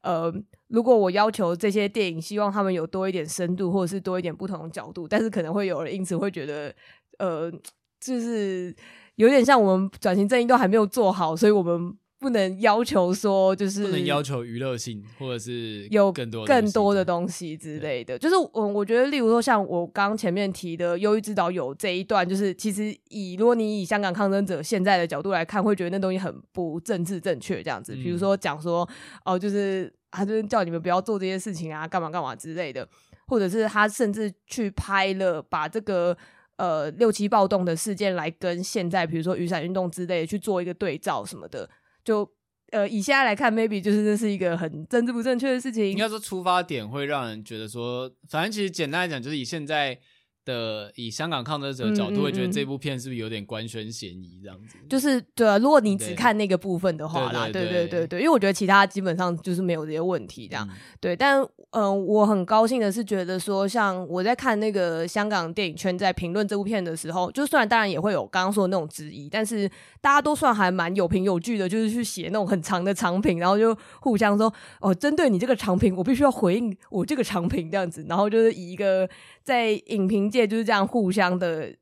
[0.03, 0.31] 呃。
[0.69, 6.73] 如果我要求这些电影，希望他们有多一点深度，或者是多一点不同的角度，但是可能会有人因此会觉得，
[7.19, 7.51] 呃，
[7.99, 8.75] 就是
[9.17, 18.17] 有点像我们转型正义都还没有做好，所以我们不能要求说就是不能要求娱乐性，或者是有更多更多的东西之类的。
[18.17, 27.93] 就是我，我觉得例如说像我刚前面提的《忧郁之岛》有这一段，就是其实以如果你以香港抗争者现在的角度来看，会觉得那东西很不政治正确这样子。
[27.93, 28.89] 比如说讲说
[29.25, 29.93] 哦，就是。
[30.15, 32.87] 他就是叫你们不要做这些事情啊，干嘛干嘛之类的，
[33.25, 36.15] 或者是他甚至去拍了把这个
[36.57, 41.67] 呃六七暴动的事件来跟现在比如说雨伞运动之类的去做一个对照什么的，
[42.03, 42.29] 就
[42.71, 45.89] 呃以现在来看，maybe 就是这是一个很政治不正确的事情。
[45.89, 49.99] 应该说出发点会让人觉得说，反正其实简单来讲，就是以现在。
[50.45, 54.77] 的以香港抗争者的角度，会觉得这部片是不是有点官宣嫌疑这样子？
[54.89, 60.67] 就是对啊，如果你只看那个部分的话啦，对对对对，对，对，因为我觉得其他基本上就是没有这些问题这样。
[60.69, 69.69] 嗯、对，但嗯、呃，我很高兴的是觉得说，像我在看那个香港电影圈在评论这部片的时候，就虽然当然也会有刚刚说的那种质疑，但是
[70.01, 79.07] 大家都算还蛮有凭有据的，就是去写那种很长的长评，然后就互相说哦，针对你这个长评，我必须要回应我这个长评这样子，然后就是以一个
[79.41, 80.32] 在影评。
[80.33, 81.73] 界就是这样互相的，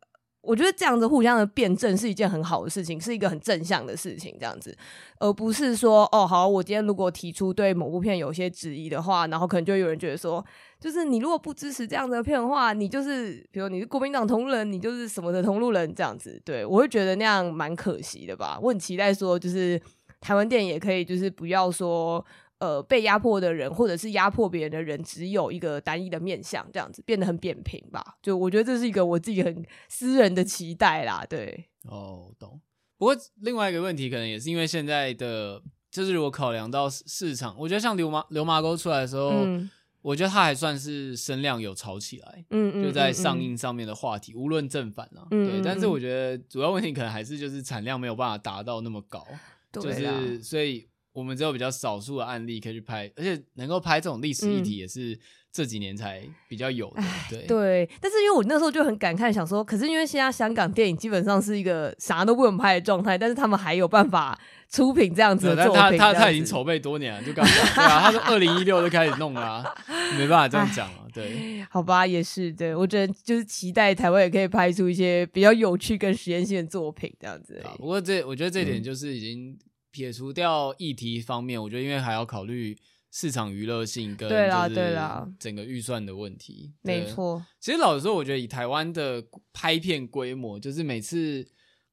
[0.42, 4.76] 我觉得这样子互相的辩证是一件很好的事情，是一个很正向的事情，这样子，
[5.20, 10.44] 而不是说哦，好，我今天如果提出对某部片有些质疑的话，然后可能就有人觉得说，
[10.80, 18.60] 就是你如果不支持这样的片的话，你就是，比如你是国民党同路人，你就是什么的同路人这样子，对，我会觉得那样蛮可惜的吧。
[18.62, 19.80] 我很期待说，就是
[20.20, 22.24] 台湾电影也可以，就是不要说。
[22.62, 28.18] 呃，被压迫的人，或者是压迫别人的人，只有一个单一的面相，这样子变得很扁平吧？
[28.22, 31.26] 就我觉得这是一个我自己很私人的期待啦。
[31.28, 32.62] 对，哦，懂。
[33.00, 39.68] 不过另外一个问题，可能也是因为现在的，就是如果考量到市场，我觉得像流麻流麻沟出来的时候，嗯、
[40.04, 45.64] 我觉得它还算是声量有炒起来，嗯，就在上映上面的话题，无论正反啊，对。
[45.64, 49.26] 但是我觉得主要问题可能还是就是产量没有办法达到那么高，
[49.72, 50.88] 对就是所以。
[51.14, 55.18] 我们只有比较少数的案例可以去拍，而且能够拍这种历史议题也是
[55.52, 57.04] 这几年才比较有的。
[57.30, 65.98] 对对，但是因为我那时候就很感慨，想说，可是因为现在香港电影基本上是一个啥都不能拍的状态，但是他们还有办法出品这样子的作品。
[65.98, 69.76] 他他他已经筹备多年了，就刚讲对啊，他是 二零一六就开始弄了，啊，
[70.18, 71.00] 没办法这样讲了。
[71.14, 77.62] 对，好吧，也是对，我觉得就是期待台湾也可以拍出一些比较有趣跟实验性的作品这样子。
[77.78, 79.60] 不过这我觉得这点就是已经。
[79.92, 82.78] 撇除掉议题方面，我觉得因为还要考虑
[83.12, 87.46] 市场娱乐性跟对啦对啦整个预算的问题，没错。
[87.60, 91.46] 其实老实说，我觉得以台湾的拍片规模，就是每次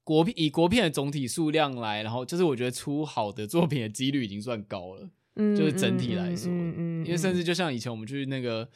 [0.05, 8.69] 国片以国片的总体数量来，然后就是我觉得出好的作品的几率已经算高了，嗯，就是整体来说，嗯嗯，因为甚至就像以前我们去那个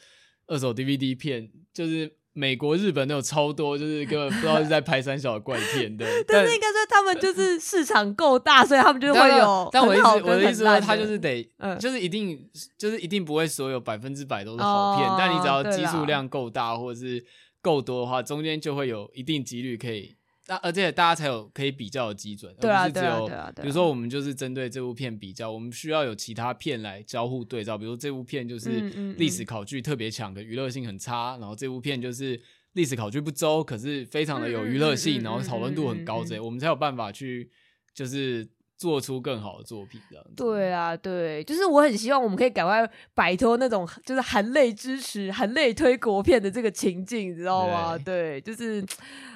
[0.47, 2.17] 二手 DVD 片，就是。
[2.33, 6.23] 美国、日本都有超多，就是根本不知道是在拍三小的怪片， 对。
[6.27, 9.69] 但是应该说他们就是市场够大，所以他们就会有。
[9.71, 11.47] 但我意思，我的意思说，他就是得，
[11.79, 15.09] 就是一定，就是一定不会所有百分之百都是好片。
[15.17, 17.23] 但你只要基数量够大，或者是
[17.61, 20.15] 够多的话，中间就会有一定几率可以。
[20.53, 23.27] 那而且大家才有可以比较的基准，对啊，而不是只有
[23.61, 27.77] 比如说我们就是针对这部片比较，我们需要有其他片来交互对照。
[27.77, 28.69] 比如说这部片就是
[29.17, 32.39] 历史考据特别强，的娱乐性很差；然后这部片就是
[32.73, 37.49] 历史考据不周，可是非常的有娱乐性，然后讨论度很高，这我们才有办法去
[37.95, 39.99] 就是做出更好的作品。
[40.09, 47.97] 这样对啊，对，就是我很希望我们可以赶快摆脱那种就是含泪支持、含泪推国片的这个情境，你知道吗？
[47.97, 48.85] 对，对，就是。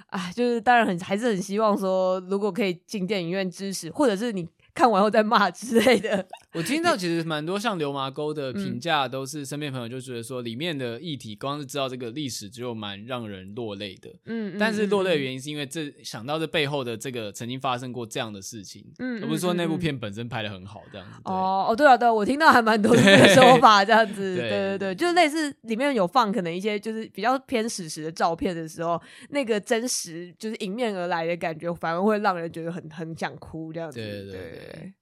[0.08, 4.48] 啊，就是当然很还是很希望说，如果可以进电影院支持，或者是你。
[4.78, 14.10] 看完后再骂之类的，我听到其实蛮多像流麻沟的评价，都是身边朋友就觉得说，里面的议题光是知道这个历史就蛮让人落泪的。
[14.26, 21.20] 嗯，但是落泪的原因是因为这想到这背后的这个曾经发生过这样的事情，嗯，而不是说那部片本身拍的很好这样子。
[21.26, 34.00] 哦哦，对啊对啊，我听到还蛮多的说法这样子， 对对对，就是类似里面有放可能一些就是比较偏史实的照片的时候，那个真实就是迎面而来的感觉，反而会让人觉得很很想哭这样子。
[34.00, 34.94] 对对对。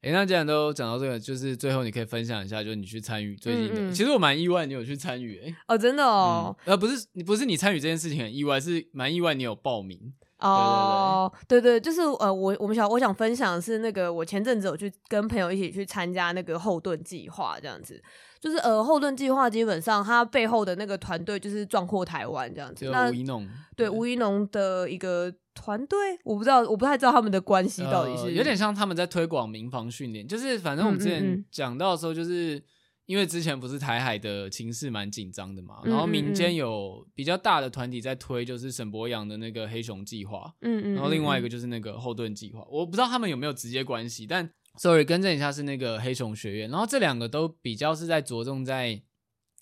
[0.00, 3.80] 哎、欸，那既然都讲到这个，就是最后你可以分享一下，就是你去参与最近的。
[3.80, 5.56] 嗯嗯其实我蛮意外，你有去参与、欸。
[5.66, 10.14] 哦，真的哦，呃，不是你不是你参与这件事情很意外，是蛮意外你有报名。
[10.38, 18.00] 哦，对对，对，就是呃，我我们想我想分享的是那个，我前阵子有去跟朋友一起去参加那个后盾计划，这样子，
[18.40, 32.54] 就是呃，后盾计划基本上它背后的那个团队就是壮阔台湾这样子，那吴怡农对吴怡农的一个团队，我不知道，我不太知道他们的关系到底是、呃、有点像他们在推广民防训练，就是反正我们之前讲到的时候就是。
[32.54, 32.62] 嗯嗯嗯
[33.08, 49.02] 因为之前不是台海的情势蛮紧张的嘛，然后民间有比较大的团体在推，就是沈博阳的那个黑熊计划，嗯嗯，然后另外一个就是那个后盾计划，我不知道他们有没有直接关系，但 sorry 更正一下是那个黑熊学院，然后这两个都比较是在着重在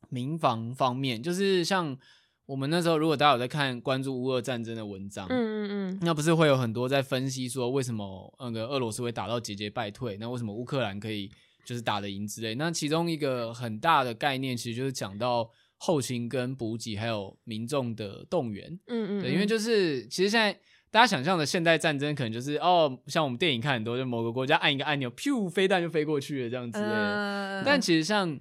[0.09, 1.99] 民防方面，就是像
[2.45, 11.31] 我们那时候如果大家有在看关注乌俄战争的文章，嗯嗯嗯，那不是会有很多在分析说为什么那个俄罗斯会打到节节败退，那为什么乌克兰可以？
[11.65, 18.71] 就是打得赢之类，那其中一个很大的概念，其实就是讲到后勤跟补给，还有民众的动员。
[18.87, 20.57] 嗯嗯，对，因为就是其实现在
[20.97, 26.79] 大家想象的现代战争，可能就是哦，像我们电影看很多，就某个国家按一个按钮，噗，飞弹就飞过去了这样子。
[26.79, 27.63] Uh...
[27.67, 28.41] 但其实像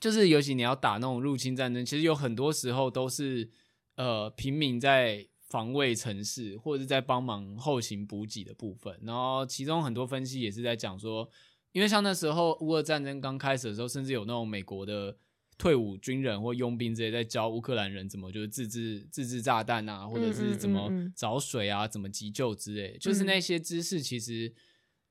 [0.00, 3.50] 就是尤其你要打那种入侵战争，其实有很多时候都是
[3.96, 8.98] 呃平民在防卫城市，或者是在帮忙后勤补给的部分。
[9.02, 11.28] 然后其中很多分析也是在讲说。
[11.72, 15.14] 因为像那时候乌俄战争刚开始的时候，甚至有那种美国的
[15.58, 24.54] 退伍军人或佣兵之类在教乌克兰人怎么就是自制自制炸弹啊，或者是怎么找水啊，怎么急救之类，就是那些知识其实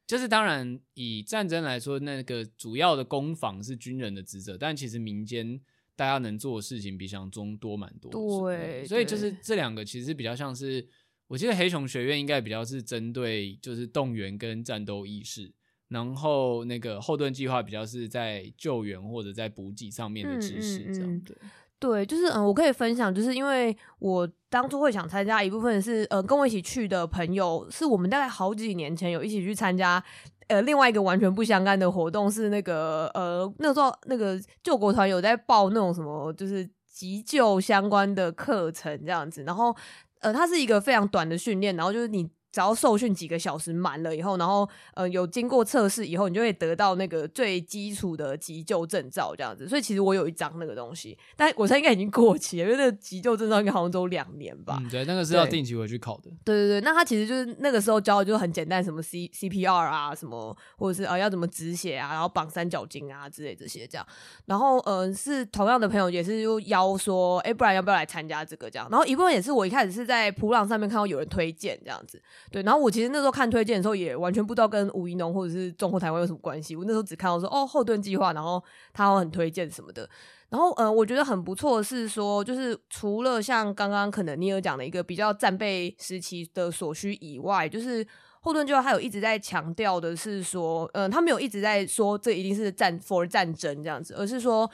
[0.07, 5.60] 就是当然以战争来说，那个主要的攻防是军人的职责，但其实民间
[5.97, 8.10] 大家能做的事情比想象中多蛮多。
[8.49, 10.88] 对，所以就是这两个其实比较像是，
[11.27, 15.51] 我记得黑熊学院应该比较是针对就是动员跟战斗意识。
[15.89, 21.38] 然后那个后盾计划比较是在救援或者在补给上面的知识，这样对、
[21.80, 30.04] 对，就是嗯，我可以分享，就是因为我当初会想参加一部分是呃，跟我一起去的朋友，是我们大概好几年前有一起去参加
[30.47, 39.73] 呃另外一个完全不相干的活动，是那个呃那时候那个救国团有在报那种什么就是急救相关的课程这样子，然后
[40.19, 42.30] 呃它是一个非常短的训练，然后就是你。
[42.58, 49.70] 只要受训几个小时满了以后，然后呃有经过测试以后，你就会得到那个最基础的急救证照这样子。
[49.70, 54.80] 所以其实我有一张那个东西，但我猜应该已经过期了，因为那个急救证照应该好像都两年吧。
[54.82, 56.32] 嗯，对，那个是要定期回去考的。
[56.43, 64.08] 对对对，那他其实就是那个时候教的就很简单，什么 C C P R 啊，什么或者是啊、呃、要怎么止血啊，然后绑三角巾啊之类这些这样。
[64.48, 68.88] 然后呃是同样的朋友也是就邀说，哎，不然要不要来参加这个这样？
[68.89, 72.20] 然后一部分也是我一开始是在普朗上面看到有人推荐这样子。
[72.49, 76.75] 对，然后我其实那时候看推荐的时候，也完全不知道跟吴怡农或者是中国台湾有什么关系。
[76.75, 80.10] 我那时候只看到说，哦，后盾计划，然后他很推荐什么的。
[80.49, 88.05] 然后，呃，我觉得很不错的是说，就是除了像刚刚可能你有讲的一个比较战备时期的所需以外，就是
[88.39, 94.69] 后盾计划还有一直在强调的是说，嗯、他没有一直在说这一定是战 for 战争这样子，而是说。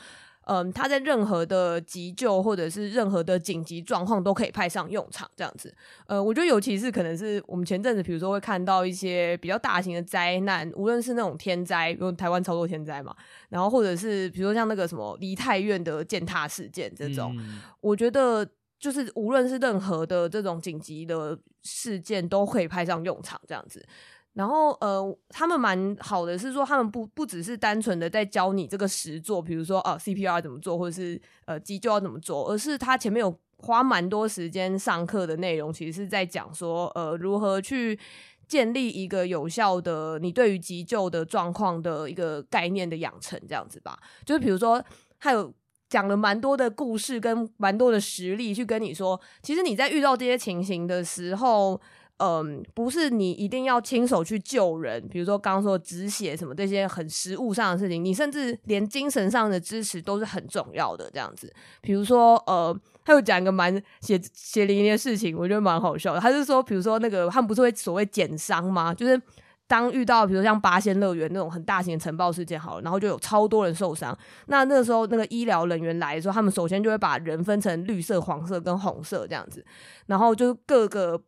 [0.45, 5.73] 嗯，他在任何的急救或者是任何的紧急状况都可以派上用场，这样子。
[6.05, 13.15] 呃，我觉得尤其是可能是我们前阵子，比如说会看到一些比较大型的灾难，无论是那种天灾，比如台湾超多天灾嘛，
[13.49, 18.45] 然后或者是比如说像那个什么梨泰院的践踏事件这种，嗯，我觉得
[18.79, 23.85] 就是无论是任何的这种紧急的事件都可以派上用场，这样子。
[24.33, 37.99] 然后，呃，他们蛮好的，是说他们不不只是单纯的在教你这个实作，比如说啊 CPR 怎么做，或者是呃急救要怎么做，而是他前面有花蛮多时间上课的内容，其实是在讲说，呃，如何去
[38.47, 43.99] 建立一个有效的你对于急救的状况的一个概念的养成，这样子吧。
[44.25, 44.83] 就是比如说，
[45.19, 45.53] 他有
[45.87, 51.79] 讲了蛮多的故事跟蛮多的实例，去跟你说，其实你在遇到这些情形的时候。
[52.17, 61.09] 嗯，不是你一定要亲手去救人，比如说刚刚说止血什么这些很实物上的事情，你甚至连精神上的支持都是很重要的。
[61.11, 62.73] 这样子，比如说呃，
[63.03, 66.19] 他有讲一个蛮血血淋淋的事情，我觉得蛮好笑的。
[66.19, 68.93] 他是说，比如说那个他们不是会所谓减伤吗？
[68.93, 69.21] 就是
[69.67, 79.65] 当遇到比如像八仙乐园那种很大型的尘爆事件，好了，然后就有超多人受伤，那那个时候那个医疗人员来的时候，他们首先就会把人分成绿色、黄色跟红色这样子，
[80.05, 81.21] 然后就各个。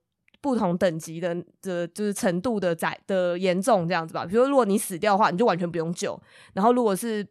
[0.45, 4.23] 不同等级的的，就是程度的窄的严重这样子吧。
[4.23, 6.21] 比如说，如果你死掉的话，你就完全不用救。
[6.53, 7.25] 然后，如果是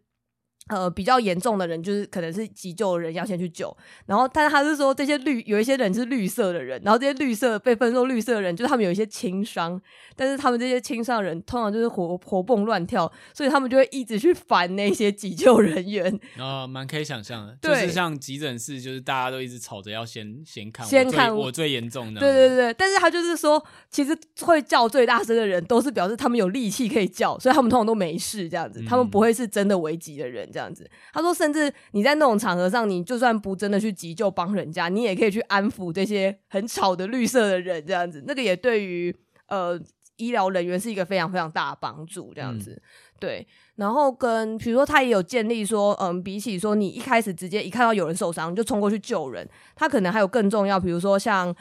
[0.68, 9.78] 呃，比较严重的人就是可能是急救的人要先去救，然后但是他是说这些绿有一些人是绿色的人，然后这些绿色被分作绿色的人，就是他们有一些轻伤，
[10.16, 16.18] 但是他们这些轻伤人通常就是活活蹦乱跳，所以他们就会一直去烦那些急救人员。
[16.38, 22.20] 哦，蛮可以想象的，对就是像急诊室，就是大家都一直吵着要先先看，先看我我最严重的。
[22.20, 30.90] 对对对，但是他就是说，其实会叫最大声的人都是表示他们有力气可以叫，所以他们通常都没事这样子，他们不会是真的危急的人这样子。
[31.12, 31.34] 他说。
[31.34, 39.12] 甚至你在那种场合上，你就算不真的去急救帮人家，你也可以去安抚这些很吵的绿色的人，这样子，那个也对于
[39.48, 39.76] 呃
[40.14, 42.70] 医疗人员是一个非常非常大的帮助，这样子。
[42.70, 42.82] 嗯、
[43.18, 51.52] 对，然后跟比如说他也有建立说，嗯，比起说你一开始直接一看到有人受伤就冲过去救人，他可能还有更重要，比如说像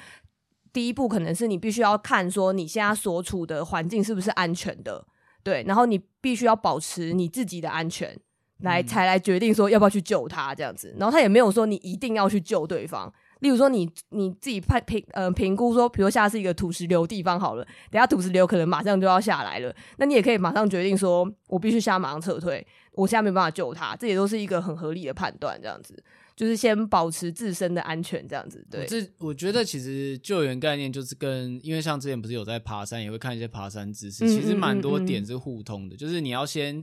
[0.71, 5.07] 第一步可能是你必须要看说你现在所处的环境是不是安全的，
[5.41, 8.15] 对，然后你必须要保持你自己的安全。
[8.63, 13.13] 来才来决定说要不要去救他这样子，然后他也没有说你一定要去救对方。
[13.39, 25.59] 例如说你你自己判评呃评估说，比如下是一个土石流地方好了，等下土石流可能马上就要下来了，那你也可以马上决定说，我必须现在马上撤退，我现在没办法救他，这也都是一个很合理的判断。
[25.61, 26.01] 这样子
[26.37, 28.65] 就是先保持自身的安全，这样子。
[28.71, 36.81] 对，这我觉得其实救援概念就是跟，因为像之前不是有在爬山，也会看一些爬山知识，其实蛮多点是互通的，嗯嗯嗯嗯就是你要先。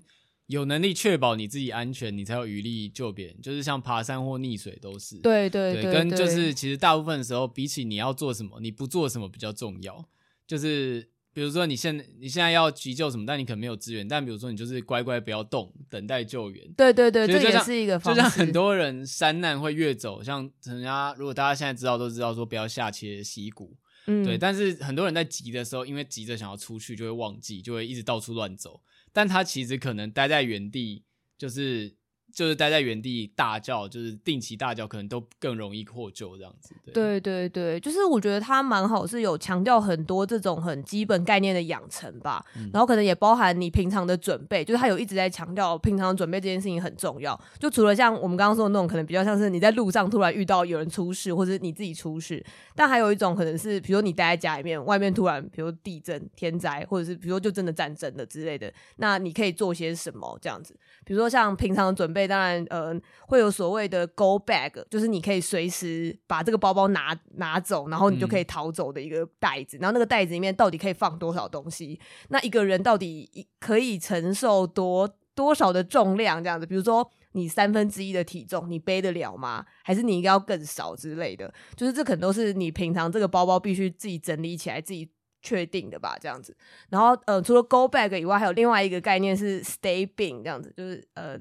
[0.50, 3.40] 有能力确保你自己安全，你才有余力救别人。
[3.40, 5.16] 就是像爬山或溺水都是。
[5.18, 10.04] 对对对，对，跟就是其实大部分的时候，比起你要做什么，你不做什么比较重要。
[10.46, 14.08] 就是比如说你现你现在要急救什么，但你可能没有资源。
[14.08, 16.68] 但比如说你就是乖乖不要动，等待救援。
[16.76, 18.20] 对对对，这也是一个方式。
[18.20, 23.76] 就像很多人山难会越走，像人家如果大家现在知道都知道说不要下切溪谷。
[24.06, 24.36] 嗯，对。
[24.36, 28.80] 但是很多人在急的时候，因为急着想要出去，就会忘记，就会一直到处乱走。
[29.12, 31.04] 但他其实可能待在原地，
[31.36, 31.99] 就是。
[32.40, 36.74] 就是待在原地大叫，就是定期大叫，可能都更容易获救这样子。
[36.90, 42.42] 对对对，就是我觉得他蛮好，是有强调很多这种很基本概念的养成吧。
[42.56, 47.38] 嗯、然后可能也包含你平常的准备，就是他有一直在强调平常准备这件事情很重要。
[47.58, 52.42] 就除了像我们刚刚说的那种，可能比较像是你在路上突然遇到有人出事，或者你自己出事。
[52.74, 60.74] 但还有一种可能是，比如说你待在家里面，外面突然比如地震、天灾，或者是比如说就真的战争的之类的，那你可以做些什么这样子？
[61.04, 62.29] 比如说像平常的准备。
[62.30, 62.94] 当然，呃，
[63.26, 69.76] 会有所谓的 go bag，就是你可以随时把这个包包拿拿走，然后你就可以逃走的一个袋子。
[69.78, 71.98] 嗯、然后那个袋子里面到底可以放多少东西？
[72.28, 76.40] 那一个人到底可以承受多多少的重量？
[76.42, 79.66] 这样子，比如说你三分之一的体重，你背得了吗？
[79.82, 81.52] 还是你应该要更少之类的？
[81.74, 85.10] 就是这可能都是你平常这个包包必须自己整理起来，自己
[85.42, 86.16] 确定的吧？
[86.20, 86.56] 这样子。
[86.90, 91.36] 然后，呃，除了 go bag 以外，还有另外一个概念是 stay bin，这样子，就是呃。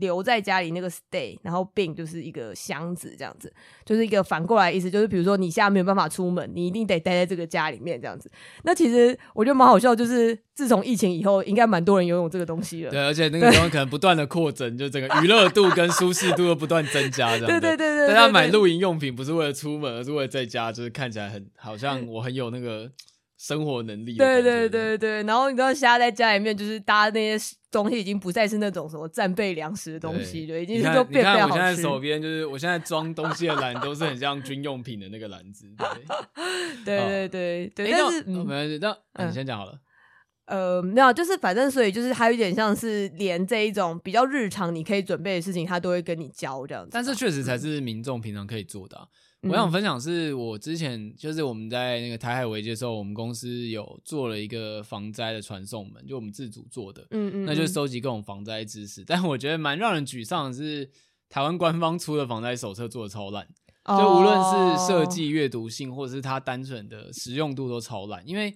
[0.00, 3.52] 留在家里那个 stay，然后 bin 就是一个箱子，这样子，
[3.84, 8.30] 就是一个反过来的意思，就是比如说你现在没有办法出门，你一定得待在这个家里面这样子。
[8.62, 12.90] 那其实我觉得蛮好笑，就是自从疫情以后，应该蛮多人拥有这个东西了。
[12.90, 17.46] 对，而且那个东西可能不断的扩增，就整个娱乐度跟舒适度都不断增加，这样。
[17.46, 18.08] 对对对对。
[18.08, 22.90] 大家买露营用品不是为了出门，而是为了在家，就是看起来很好像我很有那个。
[23.44, 31.52] 生活能力，对对对对，然后你知道，现在在家里面就是搭那些东西，已经不再是那种什么战备粮食的东西，就已经是都变变好吃。
[31.52, 35.66] 我现在手边就是，我现在装东西的篮都是很像军用品的那个篮子。
[36.86, 39.78] 对对对对， 但是没关系，那你先讲好了。
[40.46, 46.90] 呃，没有，就是反正所以就是还有一点像是连这一种比较日常你可以准备的事情，他都会跟你教这样子。
[46.94, 48.96] 但是确实才是民众平常可以做的。
[49.48, 59.04] 我想分享是我之前就是我们在那个台海危机的时候，我们公司有做了一个防灾的传送门，就我们自主做的，嗯嗯，那就收集各种防灾知识。
[59.04, 60.90] 但我觉得蛮让人沮丧的是，
[61.28, 63.46] 台湾官方出的防灾手册做的超烂，
[63.86, 64.36] 就无论
[64.76, 68.54] 是设计、阅读性，或者是它单纯的实用度都超烂，因为。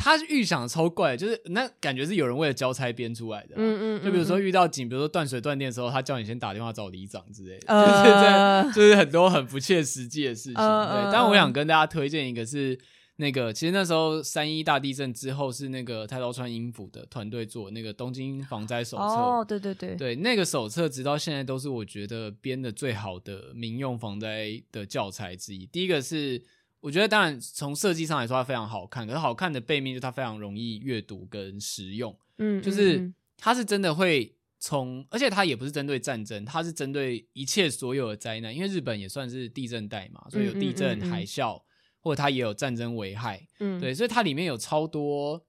[0.00, 3.54] 他预想超怪，就是那感觉是有人为了交差编出来的。
[3.56, 7.84] 嗯嗯，就比如说遇到警，比如说断水断电的时候，他叫你先打电话找里长之类的，呃、
[8.70, 10.54] 就是这就是很多很不切实际的事情。
[10.54, 12.78] 呃、对，但我想跟大家推荐一个是
[13.16, 19.02] 那个，其实那时候三一大地震之后是那个太刀川英府的团队做那个东京防灾手册。
[19.02, 25.66] 哦，对对对，对那个手册直到现在都是我觉得编的最好的民用防灾的教材之一。
[25.66, 26.40] 第一个是。
[26.80, 41.60] 我觉得当然从设计上来说它非常好看，可是好看的背面就是它非常容易阅读跟实用，嗯，就是它是真的会从，而且它也不是针对战争，它是针对一切所有的灾难，因为日本也算是地震带嘛，所以有地震、海啸，
[42.00, 45.44] 或者它也有战争危害，嗯，对，所以它里面有超多，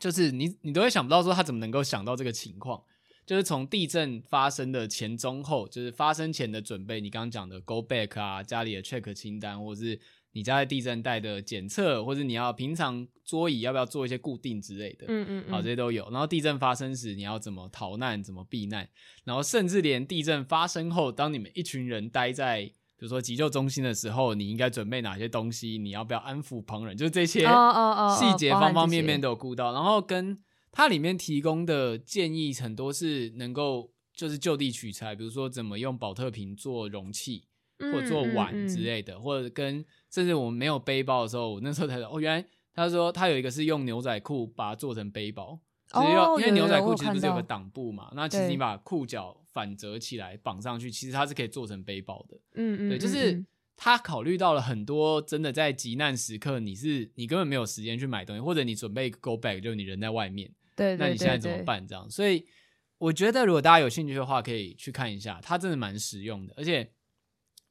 [0.00, 2.82] 就是你你都会想不到说它怎么能够想到这个情况。
[3.24, 9.98] 就是从地震发生的前中后，就是发生前的准备，你刚刚讲的 go back 啊，家里的 check 清单，或者是
[10.32, 16.08] 你家在地震带的检测，或者你要平常桌椅要不要做一些固定之类的，嗯嗯嗯，好，这些都有。
[16.10, 18.88] 然后地震发生时，你要怎么逃难，怎么避难，
[19.24, 22.72] 然后甚至连地震发生后，当你们一群人待在比
[23.04, 30.38] 如说急救中心的时候，你应该准备哪些东西，你要不要安抚旁人，就是这些细节方方面面都有顾到，然后跟。
[30.74, 37.44] 它里面提供的建议很多是能够就是就地取材，比如说怎么用保特瓶做容器，
[37.78, 42.44] 或者做碗之类的，或者跟甚至我们没有背包的时候，我那时候才哦，原来
[42.74, 45.58] 他说他有一个是用牛仔裤把它做成背包，
[45.88, 52.36] 只要、哦、因为牛仔裤其实不是有个挡布嘛，那其实你把裤脚反折起来绑上去，其实它是可以做成背包的。
[52.54, 53.42] 嗯嗯，对，就是
[53.76, 60.50] 他考虑到了很多真的在急难时刻，你是你根本没有时间去买东西，或者你准备 go back 就是你人在外面。
[60.76, 61.86] 对，那你现在怎么办？
[61.86, 62.46] 这样，所以
[62.98, 66.92] 我觉得如果大家有兴趣的话，可以去看一下，它真的蛮实用的，而且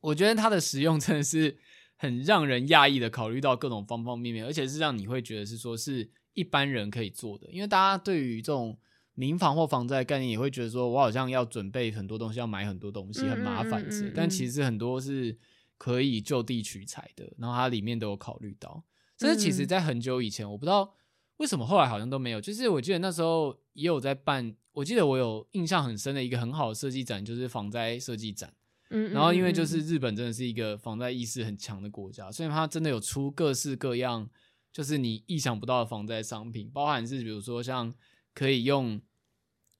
[0.02, 1.58] 我觉得它的实用真的是
[2.02, 8.76] 很让人讶异的，考虑到各种方方面面，而且是让你会觉得是说是一般人可以做的，因为大家对于这种
[9.14, 15.38] 民房或防灾概念，也会觉得说我好像要准备很多东西，要买很多东西，很麻烦之类嗯嗯嗯，但其实很多是
[15.78, 18.84] 可以就地取材的，然后它里面都有考虑到。
[19.16, 20.95] 这是其实在很久以前，我不知道。
[21.38, 22.39] 为什么后来好像都没有？
[22.39, 28.54] 就是我记得那时候也有在办，我记得我有印象很深的一个很好的设计展，就是防灾设计展。
[28.92, 34.30] 嗯，然后因为就是日本真的是一个防灾意识很强的国家，所以它真的有出各式各样，
[34.72, 37.94] 就是你意想不到的防灾商品，包含是比如说像
[38.34, 39.02] 可以用，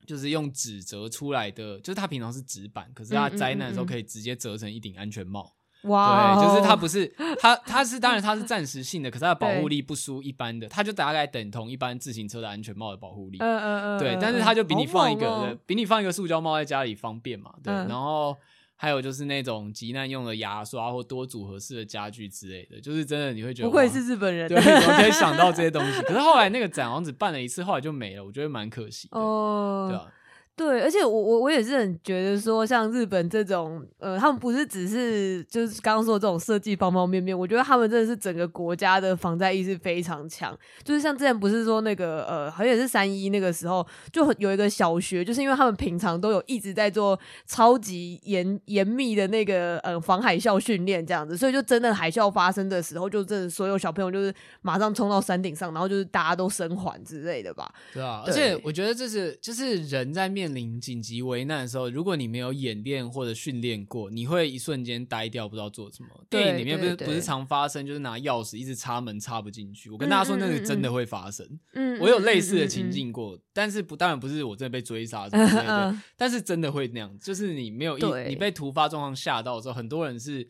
[0.08, 5.56] 就是用纸折出来的，就是它平常是纸板，可是它灾难的时候可以直接折成一顶安全帽。
[5.86, 7.08] 哇，对，就是它不是
[7.40, 13.40] 它，它是当然它是暂时性的，可是它的保护力不输一般的，它就大概等同一般自行车的安全帽的保护力。
[13.40, 14.00] 嗯嗯嗯。
[14.00, 17.56] 对，但是它就比你放一个，哦、比你放一个塑胶帽在家里方便嘛。
[17.64, 17.74] 对。
[17.74, 18.38] 嗯、然后
[18.82, 26.02] 还有就是那种急难用的牙刷或多组合式的家具之类的，就是真的你会觉得不愧是日本人，对，我可以想到这些东西。
[26.10, 29.20] 可是后来那个展好像只办了一次，后来就没了，我觉得蛮可惜的。
[29.20, 29.86] 哦。
[29.88, 30.08] 对啊。
[30.54, 40.56] 对，而且我我我也是很觉得说，像日本这种，呃，他们不是只是就是刚刚说的这种设计方方面面，我觉得他们真的是整个国家的防灾意识非常强。
[40.84, 54.32] 就是像之前不是说那个，呃，好像也是三一那个时候，就有一个小学，就是因为他们平常都有一直在做超级严严密的那个呃防海啸训练这样子，所以就真的海啸发生的时候，就真的所有小朋友就是
[54.62, 57.74] 马上冲到山顶上，然后就是大家都生还之类的吧。
[57.94, 66.10] 对啊，而且我觉得这是就是人在面临紧急危难的时候，如果你没有演练或者训练过，你会一瞬间呆掉，不知道做什么。
[66.30, 69.90] 电影里面不是不是常发生，就是拿钥匙一直插门插不进去。
[69.90, 71.46] 我跟大家说，那个真的会发生。
[71.74, 80.48] 嗯，我有类似的情境过，但是不当然不是我真的被追杀什么之类的， 但是真的会那样，就是你没有一你被突发状况吓到的时候，很多人是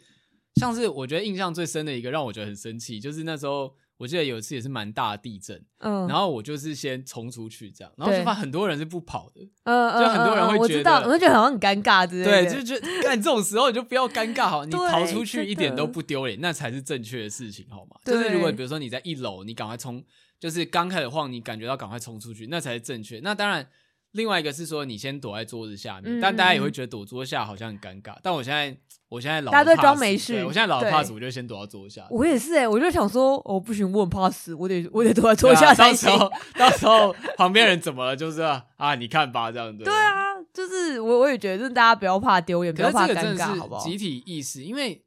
[0.56, 3.74] 像是我觉得印象最深的一个让我觉得很生气，就是那时候。
[4.02, 17.98] 我记得有一次也是蛮大的地震，嗯，然后我就是先冲出去这样，然后就发现很多人是不跑的，嗯，就很多人会觉得，我觉得好像很尴尬，对，就觉得干这种时候你就不要尴尬好，你逃出去一点都不丢脸，那才是正确的事情，好吗？
[18.04, 20.04] 就是如果比如说你在一楼，你赶快冲，
[20.40, 23.20] 就是刚开始晃，你感觉到赶快冲出去，那才是正确。
[23.20, 23.68] 那当然，
[24.12, 28.78] 另外一个是说你先躲在桌子下面，但大家也会觉得躲桌下好像很尴尬，但我现在。
[29.12, 30.36] 我现在老，大家都装没事。
[30.46, 32.08] 我现在老怕死，我就先躲到桌下。
[32.10, 35.74] 我也是哎、欸，我就想说，我不行，我很怕死，我得我得躲在桌下。
[35.74, 38.16] 到时候到时候旁边人怎么了？
[38.16, 39.84] 就是啊，你看吧，这样子。
[39.84, 43.84] 对啊，就是我我也觉得，就是大家不要怕丢脸，不要怕尴尬，好不好？
[43.84, 45.04] 集体意识，因为。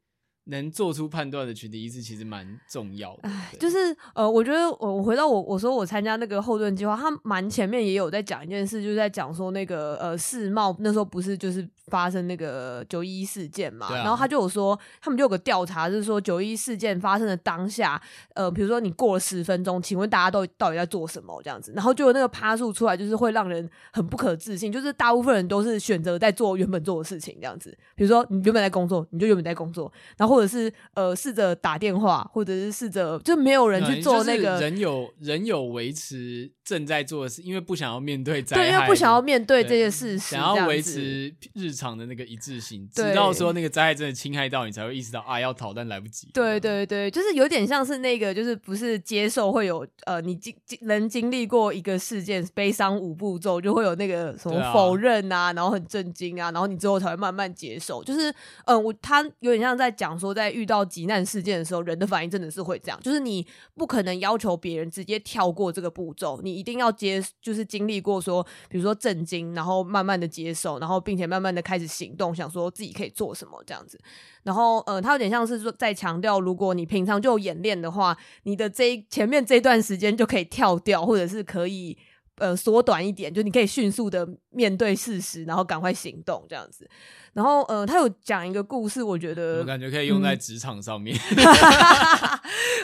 [0.46, 3.20] 能做出判断的群体意识其实蛮重要的。
[3.28, 18.00] 哎，就是呃，我觉得我我回到我我说我参加那个后盾计划，他蛮前面也有在讲一件事，就是在讲说那个呃世贸那时候不是就是发生那个九一一事件嘛，啊、然后他就有说他们就有个调查，就是说九一一事件发生的当下，
[18.34, 30.33] 呃，比如说你过了十分钟，请问大家都到底在做什么这样子，然后就有那个趴数出来，就是会让人很不可置信，就是大部分人都是选择在做原本做的事情这样子，比如说你原本在工作，你就原本在工作，然后。
[30.34, 34.60] 或者是呃，试着打电话，或者是试着就没有人去做那个。
[34.60, 46.30] 人有人有维持正在做的事，因为不想要面对灾害，对，因为不想要面对这些事实，想要维持日常的那个一致性，直到说那个灾害真的侵害到你，才会意识到啊，要逃，但来不及。
[46.32, 58.02] 对对对，就是有点像是那个，就是不是接受会有呃，你经经能经历过一个事件，悲伤五步骤，就会有那个什么否认啊，然后很震惊啊，然后你之后才会慢慢接受。
[58.02, 58.30] 就是
[58.64, 60.14] 嗯、呃，我他有点像在讲。
[60.14, 63.44] 说在遇到急难事件的时候，人的反应真的是会这样，就是你
[63.74, 73.98] 不可能要求别人直接跳过这个步骤，你一定要接，就是经历过说，比如说震惊，然后慢慢的接受，然后并且慢慢的开始行动，想说自己可以做什么这样子。
[74.42, 81.98] 然后，呃，他有点像是说在强调，如果你平常就有演练的话，你的这一前面这段时间就可以跳掉，或者是可以。
[82.38, 86.90] 呃，缩短一点，就你可以迅速的面对事实，然后赶快行动这样子。
[87.34, 91.16] 然后，呃，他有讲一个故事，我觉得我感觉可以用在职场上面。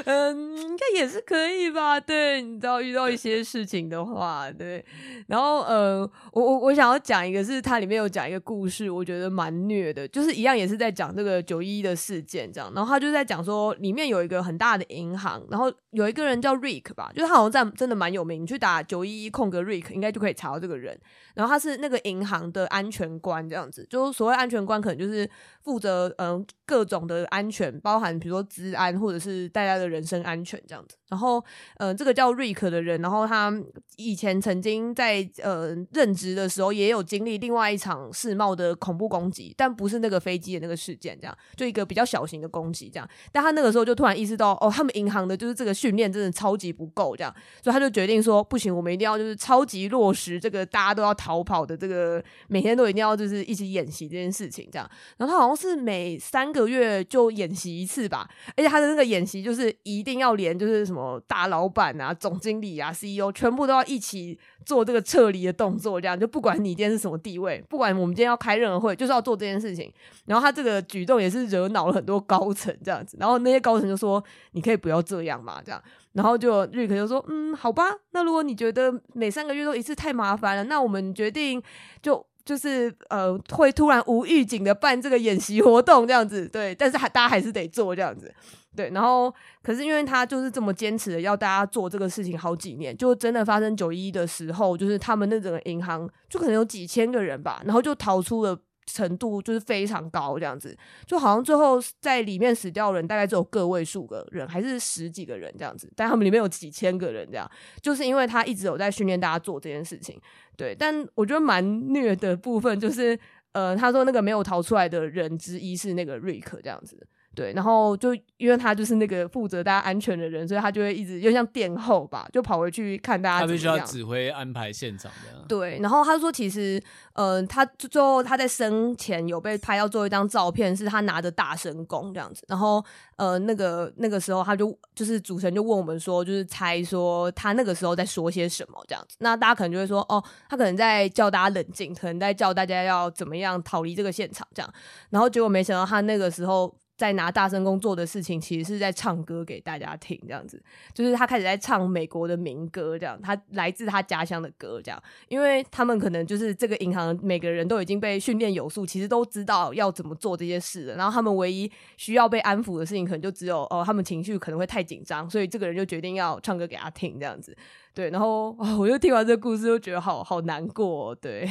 [0.04, 2.00] 嗯，应该也是可以吧？
[2.00, 4.84] 对，你知道遇到一些事情的话，对。
[5.26, 6.00] 然后，呃，
[6.32, 12.72] 我我我想要讲一个，是它里面有讲一个故事，我觉得蛮虐的，就是一样也是在讲这个九一一的事件这样。
[12.74, 20.98] 然后他就在讲说，里面有一个很大的银行，然后有一个人叫 Rick 吧，就是他好像在真的蛮有名，你去打九一一空格 Rick，应该就可以查到这个人。
[21.34, 25.28] 然后他是那个银行的安全官，这样子，就是所谓安全官，可能就是
[25.62, 30.96] 负责嗯、各种的安全，包含比如说治安或者是大家的人身安全这样子。
[31.10, 31.44] 然后
[31.76, 33.52] 呃，这个叫 Rick 的人，然后他
[33.96, 43.08] 以前曾经在呃任职的时候，也有经历另外一场世贸的恐怖攻击，但不是那个飞机的那个事件，这样就一个比较小型的攻击这样。
[43.32, 54.88] 但他那个时候就突然意识到，哦，他们银行的就是这个训练真的超级不够，这样，所以他就决定说，不行，我们一定要就是超级落实这个大家都要逃跑的这个，每天都一定要就是一起演习这件事情，这样。
[55.16, 69.92] 然后他好像是每三个月就演习一次吧，而且他的那个演习就是一定要连就是什么大老板啊、总经理啊、CEO 全部都要一起做这个撤离的动作，这样就不管你今天是什么地位，不管我们今天要开任何会，就是要做这件事情。
[70.26, 73.16] 然后他这个举动也是惹恼了很多高层，这样子。
[73.20, 74.22] 然后那些高层就说
[74.52, 81.62] ：“你可以不要这样嘛，这样。”然后就瑞克就说：“嗯，好吧，那如果你觉得每三个月都一次太麻烦了，那我们决定
[82.02, 86.74] 就就是呃，会突然无预警的办这个演习活动这样子，对。
[86.74, 88.34] 但是还大家还是得做这样子，
[88.74, 88.90] 对。
[88.90, 89.32] 然后
[89.62, 98.58] 可是因为他就是这么坚持的要大家做这个事情好几年，就真的发生九一一的时候，就是他们那整个银行就可能有几千个人吧，然后就逃出了。”
[98.92, 100.76] 程度就是非常高，这样子
[101.06, 110.20] 就好像最后在里面死掉的人大概只有个位数个人，还是十几个人这样子，但他们里面有几千个人这样，就是因为他一直有在训练大家做这件事情。
[110.56, 113.18] 对，但我觉得蛮虐的部分就是，
[113.52, 117.06] 呃，他说那个没有逃出来的人之一是那个瑞克这样子。
[117.32, 123.40] 对，然后就因为他就是那个负责大家安全的人，所以他就会一直又像殿后吧，就跑回去看大家。
[123.40, 125.44] 他必须要指挥安排现场的。
[125.46, 132.42] 对，然后他说，其实，呃，他最后他在生前有被拍到最后一张照片，是他拿着大神弓这样子。
[132.48, 132.84] 然后，
[133.16, 139.16] 呃，那个那个时候他就就是主持人就问我们说，就是猜说他那个时候在说些什么这样子。
[139.20, 144.74] 那大家可能就会说，哦，他可能在叫大家冷静，可能在叫大家要怎么样逃离这个现场这样。
[145.10, 146.74] 然后结果没想到他那个时候。
[147.00, 167.56] 在拿大声公做的事情，其实是在唱歌给大家听，这样子，就是他开始在唱美国的民歌，这样，他来自他家乡的歌，这样，因为他们可能就是这个银行每个人都已经被训练有素，其实都知道要怎么做这些事了，然后他们唯一需要被安抚的事情，可能就只有哦，他们情绪可能会太紧张，所以这个人就决定要唱歌给他听，这样子，
[167.94, 171.48] 对，然后我就听完这个故事，就觉得好好难过，对。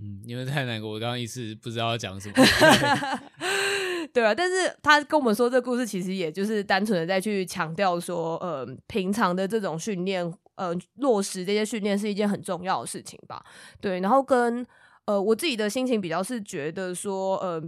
[0.00, 2.34] 嗯，因为太难过，我刚刚一时不知道要讲什么。
[4.12, 10.22] 对啊，但是他跟我们说这个故事，其实也就是单纯的在去强调说，呃，平常的这种训练，
[10.56, 13.42] 呃，落实这些训练是一件很重要的事情吧。
[13.80, 14.66] 对，然后跟
[15.06, 17.62] 呃我自己的心情比较是觉得说，呃，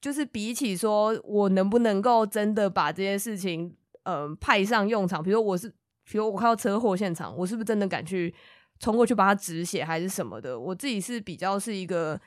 [0.00, 3.72] 就是比起说我能不能够真的把这些事情，
[4.04, 5.68] 呃，派上用场，比如说我是，
[6.10, 8.34] 比如我看到车祸现场，我是不是真的敢去？
[8.80, 12.18] 冲过去把他止血还是什么的，我自己是比较是一个，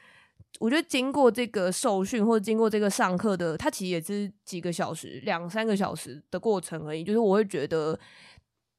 [0.59, 7.03] 我觉得经过这个受训或者经过这个上课的，它其实也是几个小时、两三个小时的过程而已。
[7.05, 7.97] 就是我会觉得，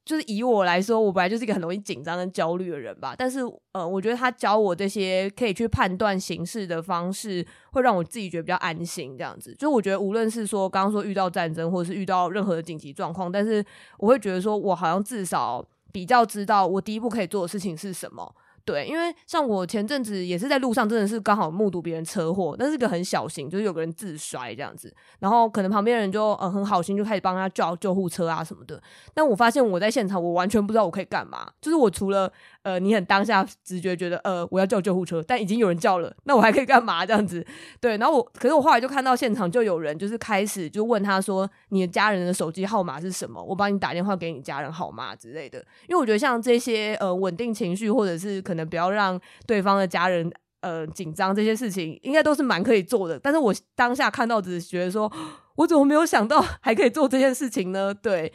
[0.04, 3.14] 就是以我来说，我本来就是一个很容易紧张跟焦虑的人吧。
[3.16, 3.40] 但是，
[3.72, 9.16] 呃，我觉得他教我这些可以去判断形势的方式，会让我自己觉得比较安心。
[9.16, 13.64] 这样子，就我觉得无论是说刚刚说遇到战争，或者是遇到任何的紧急状况，但是
[13.98, 15.66] 我会觉得说我好像至少。
[15.92, 18.34] 比较知道我第一步可以做的事情是什么。
[18.64, 28.80] 对，因为像我前阵子也是在路上，真的是刚好目睹别人车祸，那是个很小型，就是有个人自摔这样子，然后可能旁边人就呃很好心就开始帮他叫救护车啊什么的。
[29.12, 32.32] 但我发现我在现场，我完全不知道我可以干嘛，就是我除了
[32.62, 37.44] 呃你很当下直觉觉得呃我要叫救护车，但已经有人叫了，那我还可以干嘛这样子？
[37.80, 43.42] 对，然后我可是我后来就看到现场就有人就是开始就问他说，你的家人的手机号码是什么？
[43.42, 45.58] 我帮你打电话给你家人好吗之类的。
[45.88, 48.42] 因为我觉得像这些呃稳定情绪或者是。
[48.42, 50.30] 可能不要让对方的家人
[50.62, 53.18] 呃紧张，这些事情应该都是蛮可以做的。
[53.18, 55.10] 但是我当下看到只是觉得说，
[55.54, 57.94] 我怎么没有想到还可以做这件事情呢？
[57.94, 58.32] 对，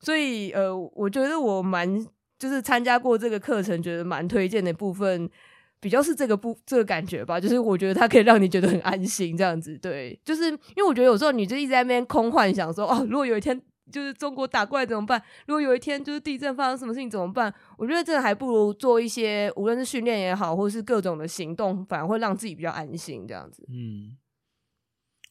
[0.00, 2.04] 所以呃，我觉得我蛮
[2.38, 5.28] 就是参加过这个课程，觉得蛮推荐的部分，
[5.80, 7.40] 比较是这个不这个感觉吧。
[7.40, 9.78] 就是我觉得它可以让你觉得很安心，这样子。
[9.78, 13.60] 对，就是因为我觉得有时候你就一直在那边空幻想说，哦，如果有一天
[13.92, 15.22] 就是中国打过来怎么办？
[15.46, 17.52] 如果有一天就是地震发生什么事情怎么办？
[17.78, 23.64] 我觉得这还不如做一些，无论是训练也好，或是各种的行动，反而会让自己比较安心，这样子。
[23.68, 24.16] 嗯。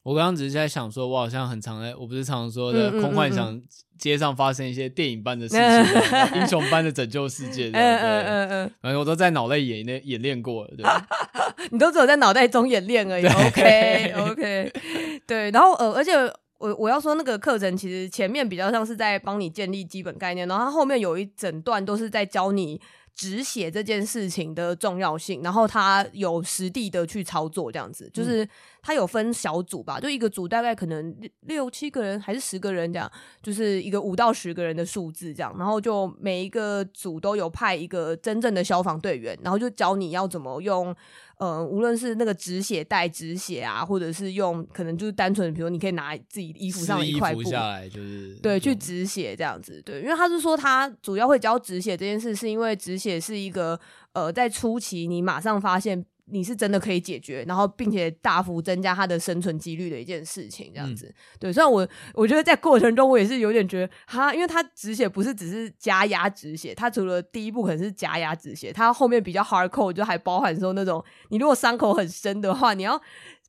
[0.04, 3.60] 我刚刚只是在想说，我好像很常在，我不是常常说的空幻想
[3.98, 10.84] 街上发生一些电影般的事 情，英雄般的拯救世界，嗯嗯嗯嗯，反正我都在脑袋演练演练过了，对。
[10.84, 11.06] 吧？
[11.72, 14.72] 你都只有在脑袋中演练而已，OK OK，
[15.26, 16.12] 对，然后呃，而且
[16.58, 22.78] 我我要说那个课程其实前面比较像是在帮你建立基本概念，然后它后面有一整段都是在教你。
[23.16, 28.44] 止血这件事情的重要性，然后它有实地的去操作，这样子，就是
[28.86, 31.16] 他有分小组吧，就一个组大概可能
[31.46, 33.10] 六七个人还是十个人这样，
[33.42, 40.94] 就是一个五到十个人的数字这样，然后就每一个组都有派一个真正的消防队员，然后就教你要怎么用。
[41.38, 53.78] 呃，无论是那个止血带止血啊，或者是用可能就是单纯的，比如你可以拿自己衣服上的一块布下来，就是对去止血这样子，对，因为他是说他主要会教止血这件事，是因为止血是一个
[54.12, 56.06] 呃在初期你马上发现。
[56.26, 61.06] 你是真的可以解决，然后并且大幅增加他的生存几率的一件事情，这样子。
[61.06, 72.98] 嗯、对，虽然我我觉得在过程中我也是有点觉得哈，因为他止血不是只是加压止血，他除了第一步可能是加压止血，他后面比较 hardcore 就还包含说那种你如果伤口很深的话，你要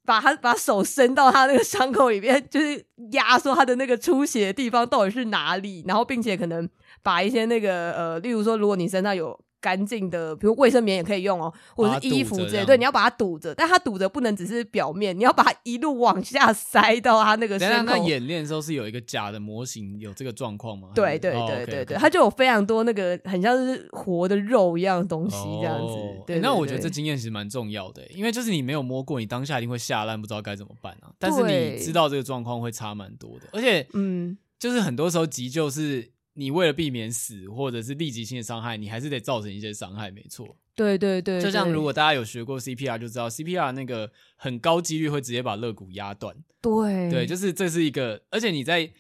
[0.04, 6.70] 把他把手伸到他那个伤口里面，就是压缩他的那个出血的地方到底是哪里，然后并且可能
[7.02, 9.40] 把一些那个呃，例如说如果你身上有。
[9.66, 12.64] 干净的，比如卫生棉也可以用哦，或者是衣服之类。
[12.64, 17.94] 对，你要把它堵着，但它堵着不能只是表面，你要把它一路往下塞到它那个身口。
[17.94, 20.90] 那演练的时候是有一个假的模型，有这个状况吗？
[20.94, 25.96] 对对对对对，它就有非常多那个很像是活的肉一样的东西这样子。
[26.28, 31.10] 对，那我觉得这经验其实蛮重要的，因为就是你没有摸过，你当下一定会吓烂，不知道该怎么办啊。
[31.18, 36.12] 但是你知道这个状况会差蛮多的，而且嗯，就是很多时候急救是。
[36.36, 40.56] 你为了避免死或者是立即性的伤害，你还是得造成一些伤害，没错。
[40.76, 46.36] 对对对，就像如果大家有学过 CPR 就知道，CPR 那个很高几率会直接把肋骨压断。
[46.62, 48.92] 对对，就是这是一个，而且你在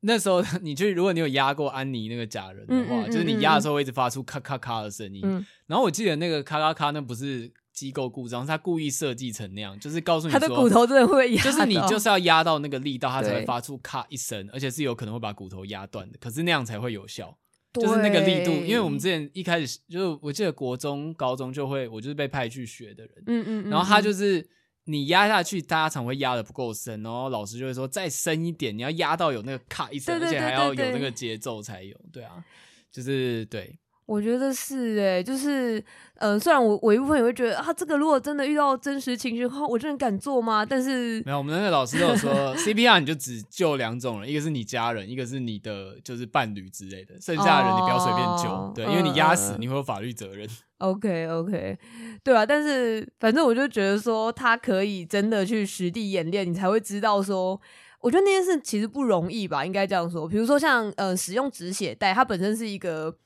[0.00, 5.22] 那时候， 你去如果你有压过安妮那个假人的话，嗯嗯嗯嗯，就是你压的时候会一直发出咔咔咔的声音。
[5.24, 7.50] 嗯、然后我记得那个咔咔咔，那不是。
[7.72, 16.18] 机构故障，是他故意设计成那样，就是告诉你说，他的骨头真的会压，就是你就是要压到那个力道，它才会发出咔一声，而且是有可能会把骨头压断的。
[16.20, 17.36] 可是那样才会有效，
[17.72, 18.52] 就是那个力度。
[18.52, 24.46] 因为我们之前一开始就是我记得国中、高中就会，我就是被派去学的人，嗯嗯，然后他就是
[24.84, 31.96] 你压下去，大家常会压的不够深，然后老师就会说再深一点，你要压到有那个咔一声，而且还要有那个节奏才有。
[32.12, 32.44] 对啊，
[32.92, 33.78] 就是对。
[34.04, 35.82] 我觉得是哎、欸，就是
[36.16, 40.66] 呃，虽然我我一部分也会觉得啊，这个如果真的遇到真实情绪的话，我真的敢做吗？
[40.66, 50.48] 但是没有，我们那个老师都有说， CPR 你就只救两种人，一个是你家人，一个是你的就是伴侣之类的，剩下的人你不要随便救，哦、对，因为你压死你会有法律责任。
[50.78, 51.78] OK OK，
[52.24, 57.58] 对啊，但是反正我就觉得说，他可以真的去实地演练，你才会知道说，
[58.00, 60.28] 我觉得那件事其实不容易吧，应该这样说。
[60.28, 63.16] 比如说像呃，使用止血带，它本身是一个。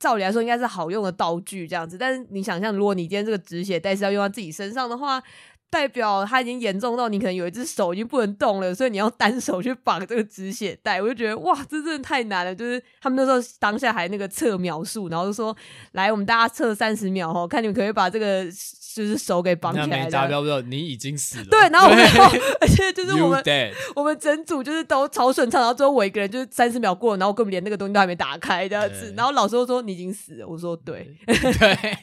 [0.00, 5.22] 照理来说应该是好用的道具这样子，但是你想象，如果你今天这个止血带是要用在自己身上的话，
[5.68, 11.00] 代表它已经严重到你可能有一只手已经不能动了，所以你要单手去绑这个止血带。
[11.00, 12.52] 我就觉得哇，这真的太难了。
[12.52, 15.56] 就是他们那时候当下还那个测秒数，然后就说
[15.92, 18.50] 来，我们大家测三十秒哦，看你们可以把这个
[18.94, 19.86] 就是手给绑起来。
[19.86, 21.44] 那没达标你已经死了。
[21.50, 22.04] 对，然后我们
[22.60, 23.42] 而且就是我们
[23.94, 29.12] 我们整组就是都超顺畅，然后最后我一个人就是三十秒过了，然后根本连那个东西都还没打开这样子。
[29.16, 31.98] 然后老师都说你已经死了，我说对对。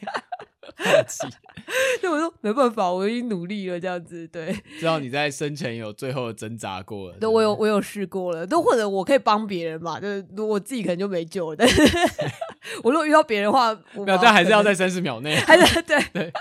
[2.02, 4.52] 就我说没办法，我已经努力了，这样子对。
[4.78, 11.56] 知道你在生前有最后的挣扎过了，对，我有我有试过了，都或者我可以帮别人嘛，就是我自己可能就没救了。
[11.56, 11.82] 但是
[12.82, 16.32] 我如果遇到别人的话，没有，但还是要在三十秒内，还是对对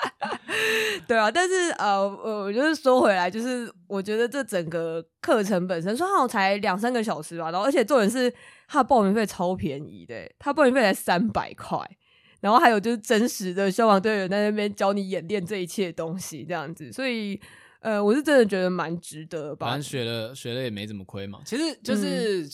[1.07, 1.29] 对啊。
[1.31, 8.33] 但是呃，我就是说回来，就是我觉得这整个课程本身说好像才两三个小时吧，然后而且重点是
[8.67, 11.79] 他的报名费超便宜的，他报名费才三百块。
[12.39, 17.39] 然后还有就是真实的消防队员在那边教你演练这一切东西，这样子，所以
[17.79, 19.67] 呃，我是真的觉得蛮值得吧。
[19.67, 21.41] 反正学了学了也没怎么亏嘛。
[21.45, 22.49] 其实就是、嗯、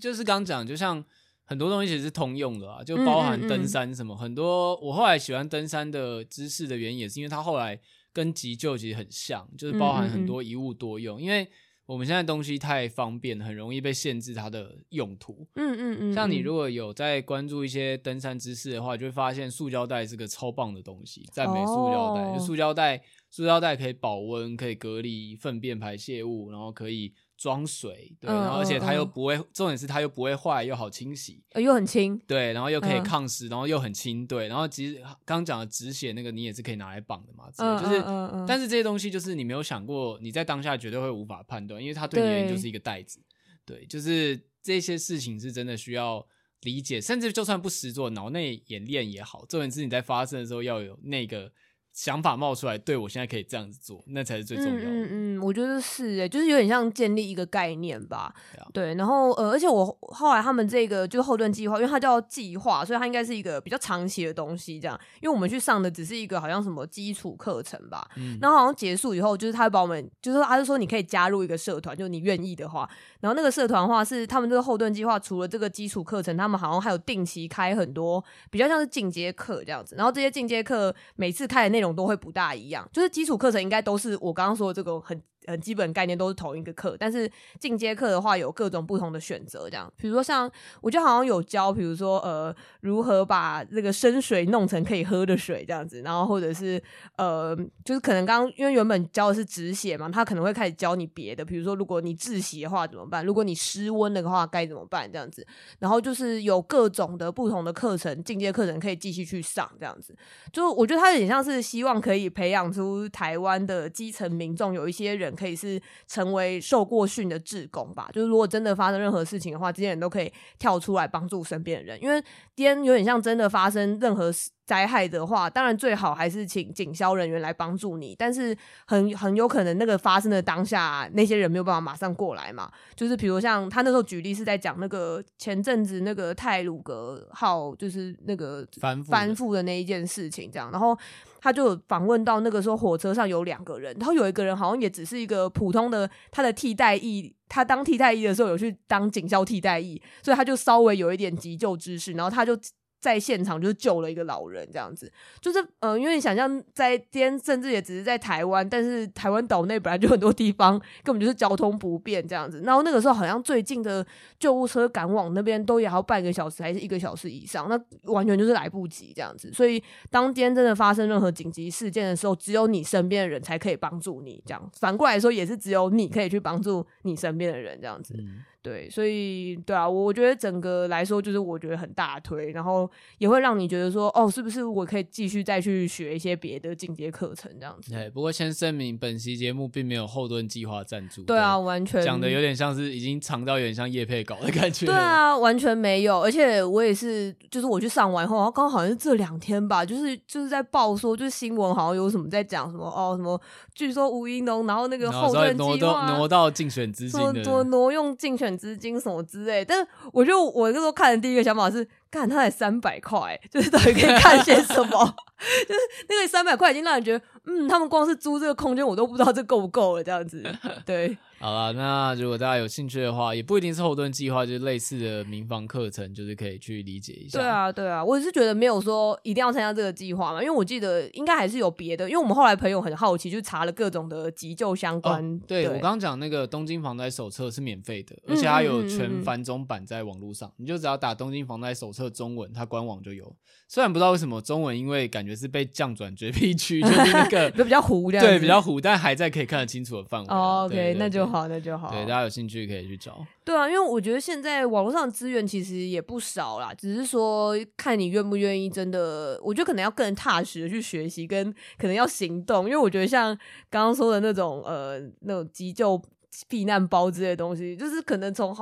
[0.00, 1.04] 就是刚讲，就像
[1.44, 4.76] 很多东西其实是通用的啊，就包含登山什么，嗯嗯嗯很多。
[4.80, 7.78] 我后来喜欢登山的知识的原因，也是因为它后来
[8.12, 11.20] 跟急救其实很像，就是包含很多一物多用。
[11.20, 11.48] 因为
[11.86, 15.46] 我们现在东西太方便，很容易被限制它的用途。
[15.54, 16.12] 嗯嗯嗯。
[16.12, 21.28] 像你如果有在关注一些登山知识的话，就会发现塑胶袋是个超棒的东西。
[21.32, 27.12] 赞美塑胶袋，就塑胶袋，塑胶袋可以保温，可以隔离粪便排泄物，然后可以。
[27.42, 43.18] 装水，对，然后而且它又不会，嗯、重点是它又不会坏，又好清洗，呃、又很轻，对，然后又可以抗湿，嗯、然后又很轻，对，然后其实刚讲的止血那个你也是可以拿来绑的嘛，嗯、就是，嗯嗯、但是这些东西就是你没有想过，你在当下绝对会无法判断，因为它对你而言就是一个袋子，
[43.64, 46.24] 对，就是这些事情是真的需要
[46.60, 51.50] 理解，甚至就算不实做，脑内演练也好，重点是你在发生的时候要有那个。
[51.92, 54.80] 想法冒出来，对，我现在可以这样子做，那才是最重要的。
[54.80, 58.34] 嗯嗯，嗯，我觉得是诶，就是有点像建立一个概念吧。
[58.52, 64.80] 对，啊、对，然后呃，而且我后来他们这个就是后盾计划，因为它叫计划，所以它应该是一个比较长期的东西。
[64.80, 68.08] 这样，因为我们去上的只是一个好像什么基础课程吧。
[68.16, 68.38] 嗯。
[68.40, 72.88] 然后好像结束以后，就是他会把我们，就是他就说你可以加入一个社团，就你愿意的话。
[73.20, 79.94] 然后那个社团的话是他们这个后盾计划，除了这个基础课程，他们好像还有定期开很多比较像是进阶课这样子。
[79.94, 85.20] 然后这些进阶课每次开的内容都会不大一样，就是基础课程应该都是我刚刚说的这个很。
[85.46, 96.80] 很基本概念都是同一个课，但是进阶课的话有各种不同的选择，这样，比如说像我觉得好像有教，比如说呃如何把那个生水弄成可以喝的水这样子，然后或者是
[97.16, 103.24] 呃就是可能刚刚因为原本教的是止血嘛，他可能会开始教你别的，比如说如果你窒息的话怎么办？
[103.26, 105.10] 如果你失温的话该怎么办？
[105.10, 105.44] 这样子，
[105.80, 110.14] 然后就是有各种的不同的课程，进阶课程可以继续去上这样子，
[110.52, 115.31] 就我觉得他有点像是希望可以培养出台湾的基层民众有一些人。
[115.34, 122.02] 可以是成为受过训的志工吧，就是如果真的发生任何事情的话，这些人都可以跳出来帮助身边的人。
[122.02, 122.20] 因为
[122.54, 124.32] 今天有点像真的发生任何
[124.64, 128.56] 灾害的话，当然最好还是请警消人员来帮助你，但是
[128.86, 132.70] 很很有可能那个发生的当下，那些人没有办法马上过来嘛。
[132.94, 140.96] 就是比如像他那时候举例是在讲那个前阵子那个泰鲁格号，就是那个翻翻覆的那一件事情，这样，然后。
[141.42, 152.56] 他就访问到那个时候火车上有两个人，然后有一个人好像也只是一个普通的他的替代役，他当替代役的时候有去当警校替代役，所以他就稍微有一点急救知识，然后他就。
[153.02, 162.62] 在现场就是救了一个老人，这样子，就是嗯、因为你想象在今天，甚至也只是在台湾，但是台湾岛内本来就很多地方根本就是交通不便这样子。
[162.64, 164.06] 然后那个时候好像最近的
[164.38, 169.52] 救护车赶往那边都也要半个小时还是一个小时以上，那完全就是来不及这样子。
[169.52, 174.40] 所以当今天真的发生任何紧急事件的时候，只有你身边的人才可以帮助你。
[174.46, 178.14] 这样反过来说，也是只有你可以去帮助你身边的人这样子。
[178.62, 182.88] 对，所以对啊，我我觉得整个来说，就是我觉得很大推，然后
[183.18, 187.90] 也会让你觉得说，哦，是不是我可以继续再去学一些别的进阶课程这样子？
[187.90, 191.24] 对，不过先声明，本期节目并没有后盾计划赞助。
[191.24, 194.86] 对啊，完全讲的有点像是已经尝到有点像叶配稿的感觉。
[194.86, 203.40] 对啊， 完全没有，而且我也是，就是我去上完后，然后刚好像是这两天吧，就是就是在报说，就是新闻好像有什么在讲什么哦，什么
[203.74, 208.51] 据说吴怡农，然后那个后盾计划挪到竞选资金的，挪挪用竞选。
[208.56, 215.14] 资金什么之类，但是我就我那时候看的第一个想法是，看他才三百块，就是到底可以看些什么？
[215.68, 220.42] 就是那个三百块已经让人觉得，嗯，他们光是租这个空间，我都不知道这够不够了，这样子，
[220.86, 221.16] 对。
[221.38, 227.36] 好了，那如果大家有兴趣的话，也不一定是后盾计划，就是类似的民房课程，就是可以去理解一下。
[227.36, 235.20] 对啊，对啊，我也是觉得没有说一定要参加这个计划嘛，因为我记得应该还是有别的，因为我们后来朋友很好奇，就查了各种的急救相关。
[235.20, 243.34] 哦、对，对我刚刚讲那个东京防灾手册是免费的，而且它有全繁中版在网络上，嗯嗯嗯嗯，你就只要打东京防灾手册中文，它官网就有。
[243.66, 250.26] 虽然不知道为什么中文，因为感觉是被降转绝壁区，就是那个 就比较糊，对，比较糊，但还在可以看得清楚的范围。
[250.28, 251.90] 哦，OK，那就好，那就好。
[251.90, 252.00] 对。
[252.02, 253.24] 大家有兴趣可以去找。
[253.44, 258.72] 对啊，因为我觉得现在网络上资源其实也不少啦，只是说看你愿不愿意。
[258.72, 262.64] 真的，我觉得可能要更踏实的去学习，跟可能要行动。
[262.64, 263.36] 因为我觉得像
[263.68, 266.00] 刚刚说的那种呃那种急救
[266.48, 268.56] 避难包之类的东西，就是可能从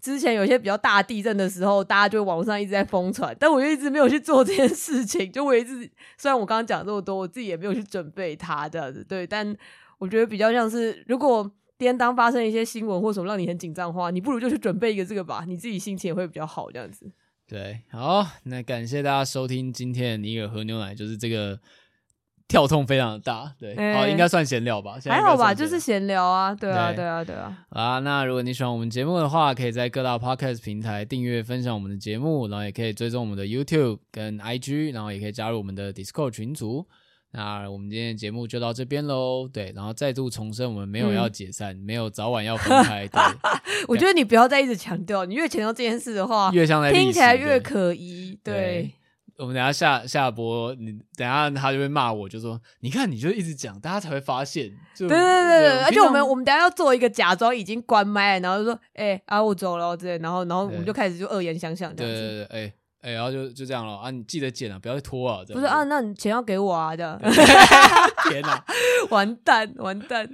[0.00, 5.30] 之前有些比较大地震的时候，大家就网上一直在疯传，但我就一直没有去做这件事情。
[5.30, 9.04] 就我一直虽然我刚刚讲这么多，我自己也没有去准备它这样子。
[9.08, 9.56] 对，但
[9.98, 11.50] 我觉得比较像是如果。
[11.78, 17.12] 颠当发生一些新闻或什么让你很紧张的话，你不如就去准备一个这个吧，你自己心情也会比较好，这样子。
[17.46, 21.60] 对，好，那感谢大家收听今天的尼尔喝牛奶，就是这个
[22.48, 27.56] 跳痛非常的大，对，欸、好，应该算闲聊吧，还好吧，就是闲聊啊，对啊，对，啊，对啊。
[27.70, 36.86] 啊，那如果你喜欢我们节目的话，可以在各大 podcast 平台订阅、分享我们的节目，然后也可以追踪我们的 YouTube 跟 IG，然后也可以加入我们的 Discord 群组。
[37.32, 39.48] 那我们今天的节目就到这边喽。
[39.52, 43.06] 对，然后再度重申，我们没有要解散，嗯、没有早晚要分开。
[43.12, 43.20] 对，
[43.88, 48.38] 我觉得你不要再一直强调，你越强调这件事的话，越像在听起来越可疑。
[48.44, 48.54] 对。
[48.54, 48.92] 对
[49.38, 54.70] 我们等下下下播，你等下他就会骂我，就说你看你就一直讲，大家才会发现。
[54.98, 62.20] 对对对对，而且我们我们等下要做一个假装已经关麦，然后就说哎、欸、啊我走了之类，然后然后我们就开始就恶言相向这样子。
[62.20, 65.42] 对对对，哎、欸、哎、欸，然后就就这样了啊，你记得剪啊，不要再拖啊。
[65.52, 67.20] 不是啊，那你钱要给我啊，这样。
[68.30, 68.64] 天哪，
[69.10, 70.28] 完蛋完蛋。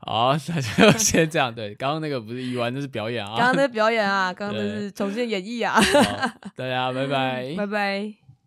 [0.00, 1.54] 好，那就 先这样。
[1.54, 3.34] 对，刚刚那个不是意外，那是表演啊。
[3.36, 5.80] 刚刚那是表演啊，刚刚那是重新演绎啊。
[6.56, 8.27] 大家拜拜，拜拜。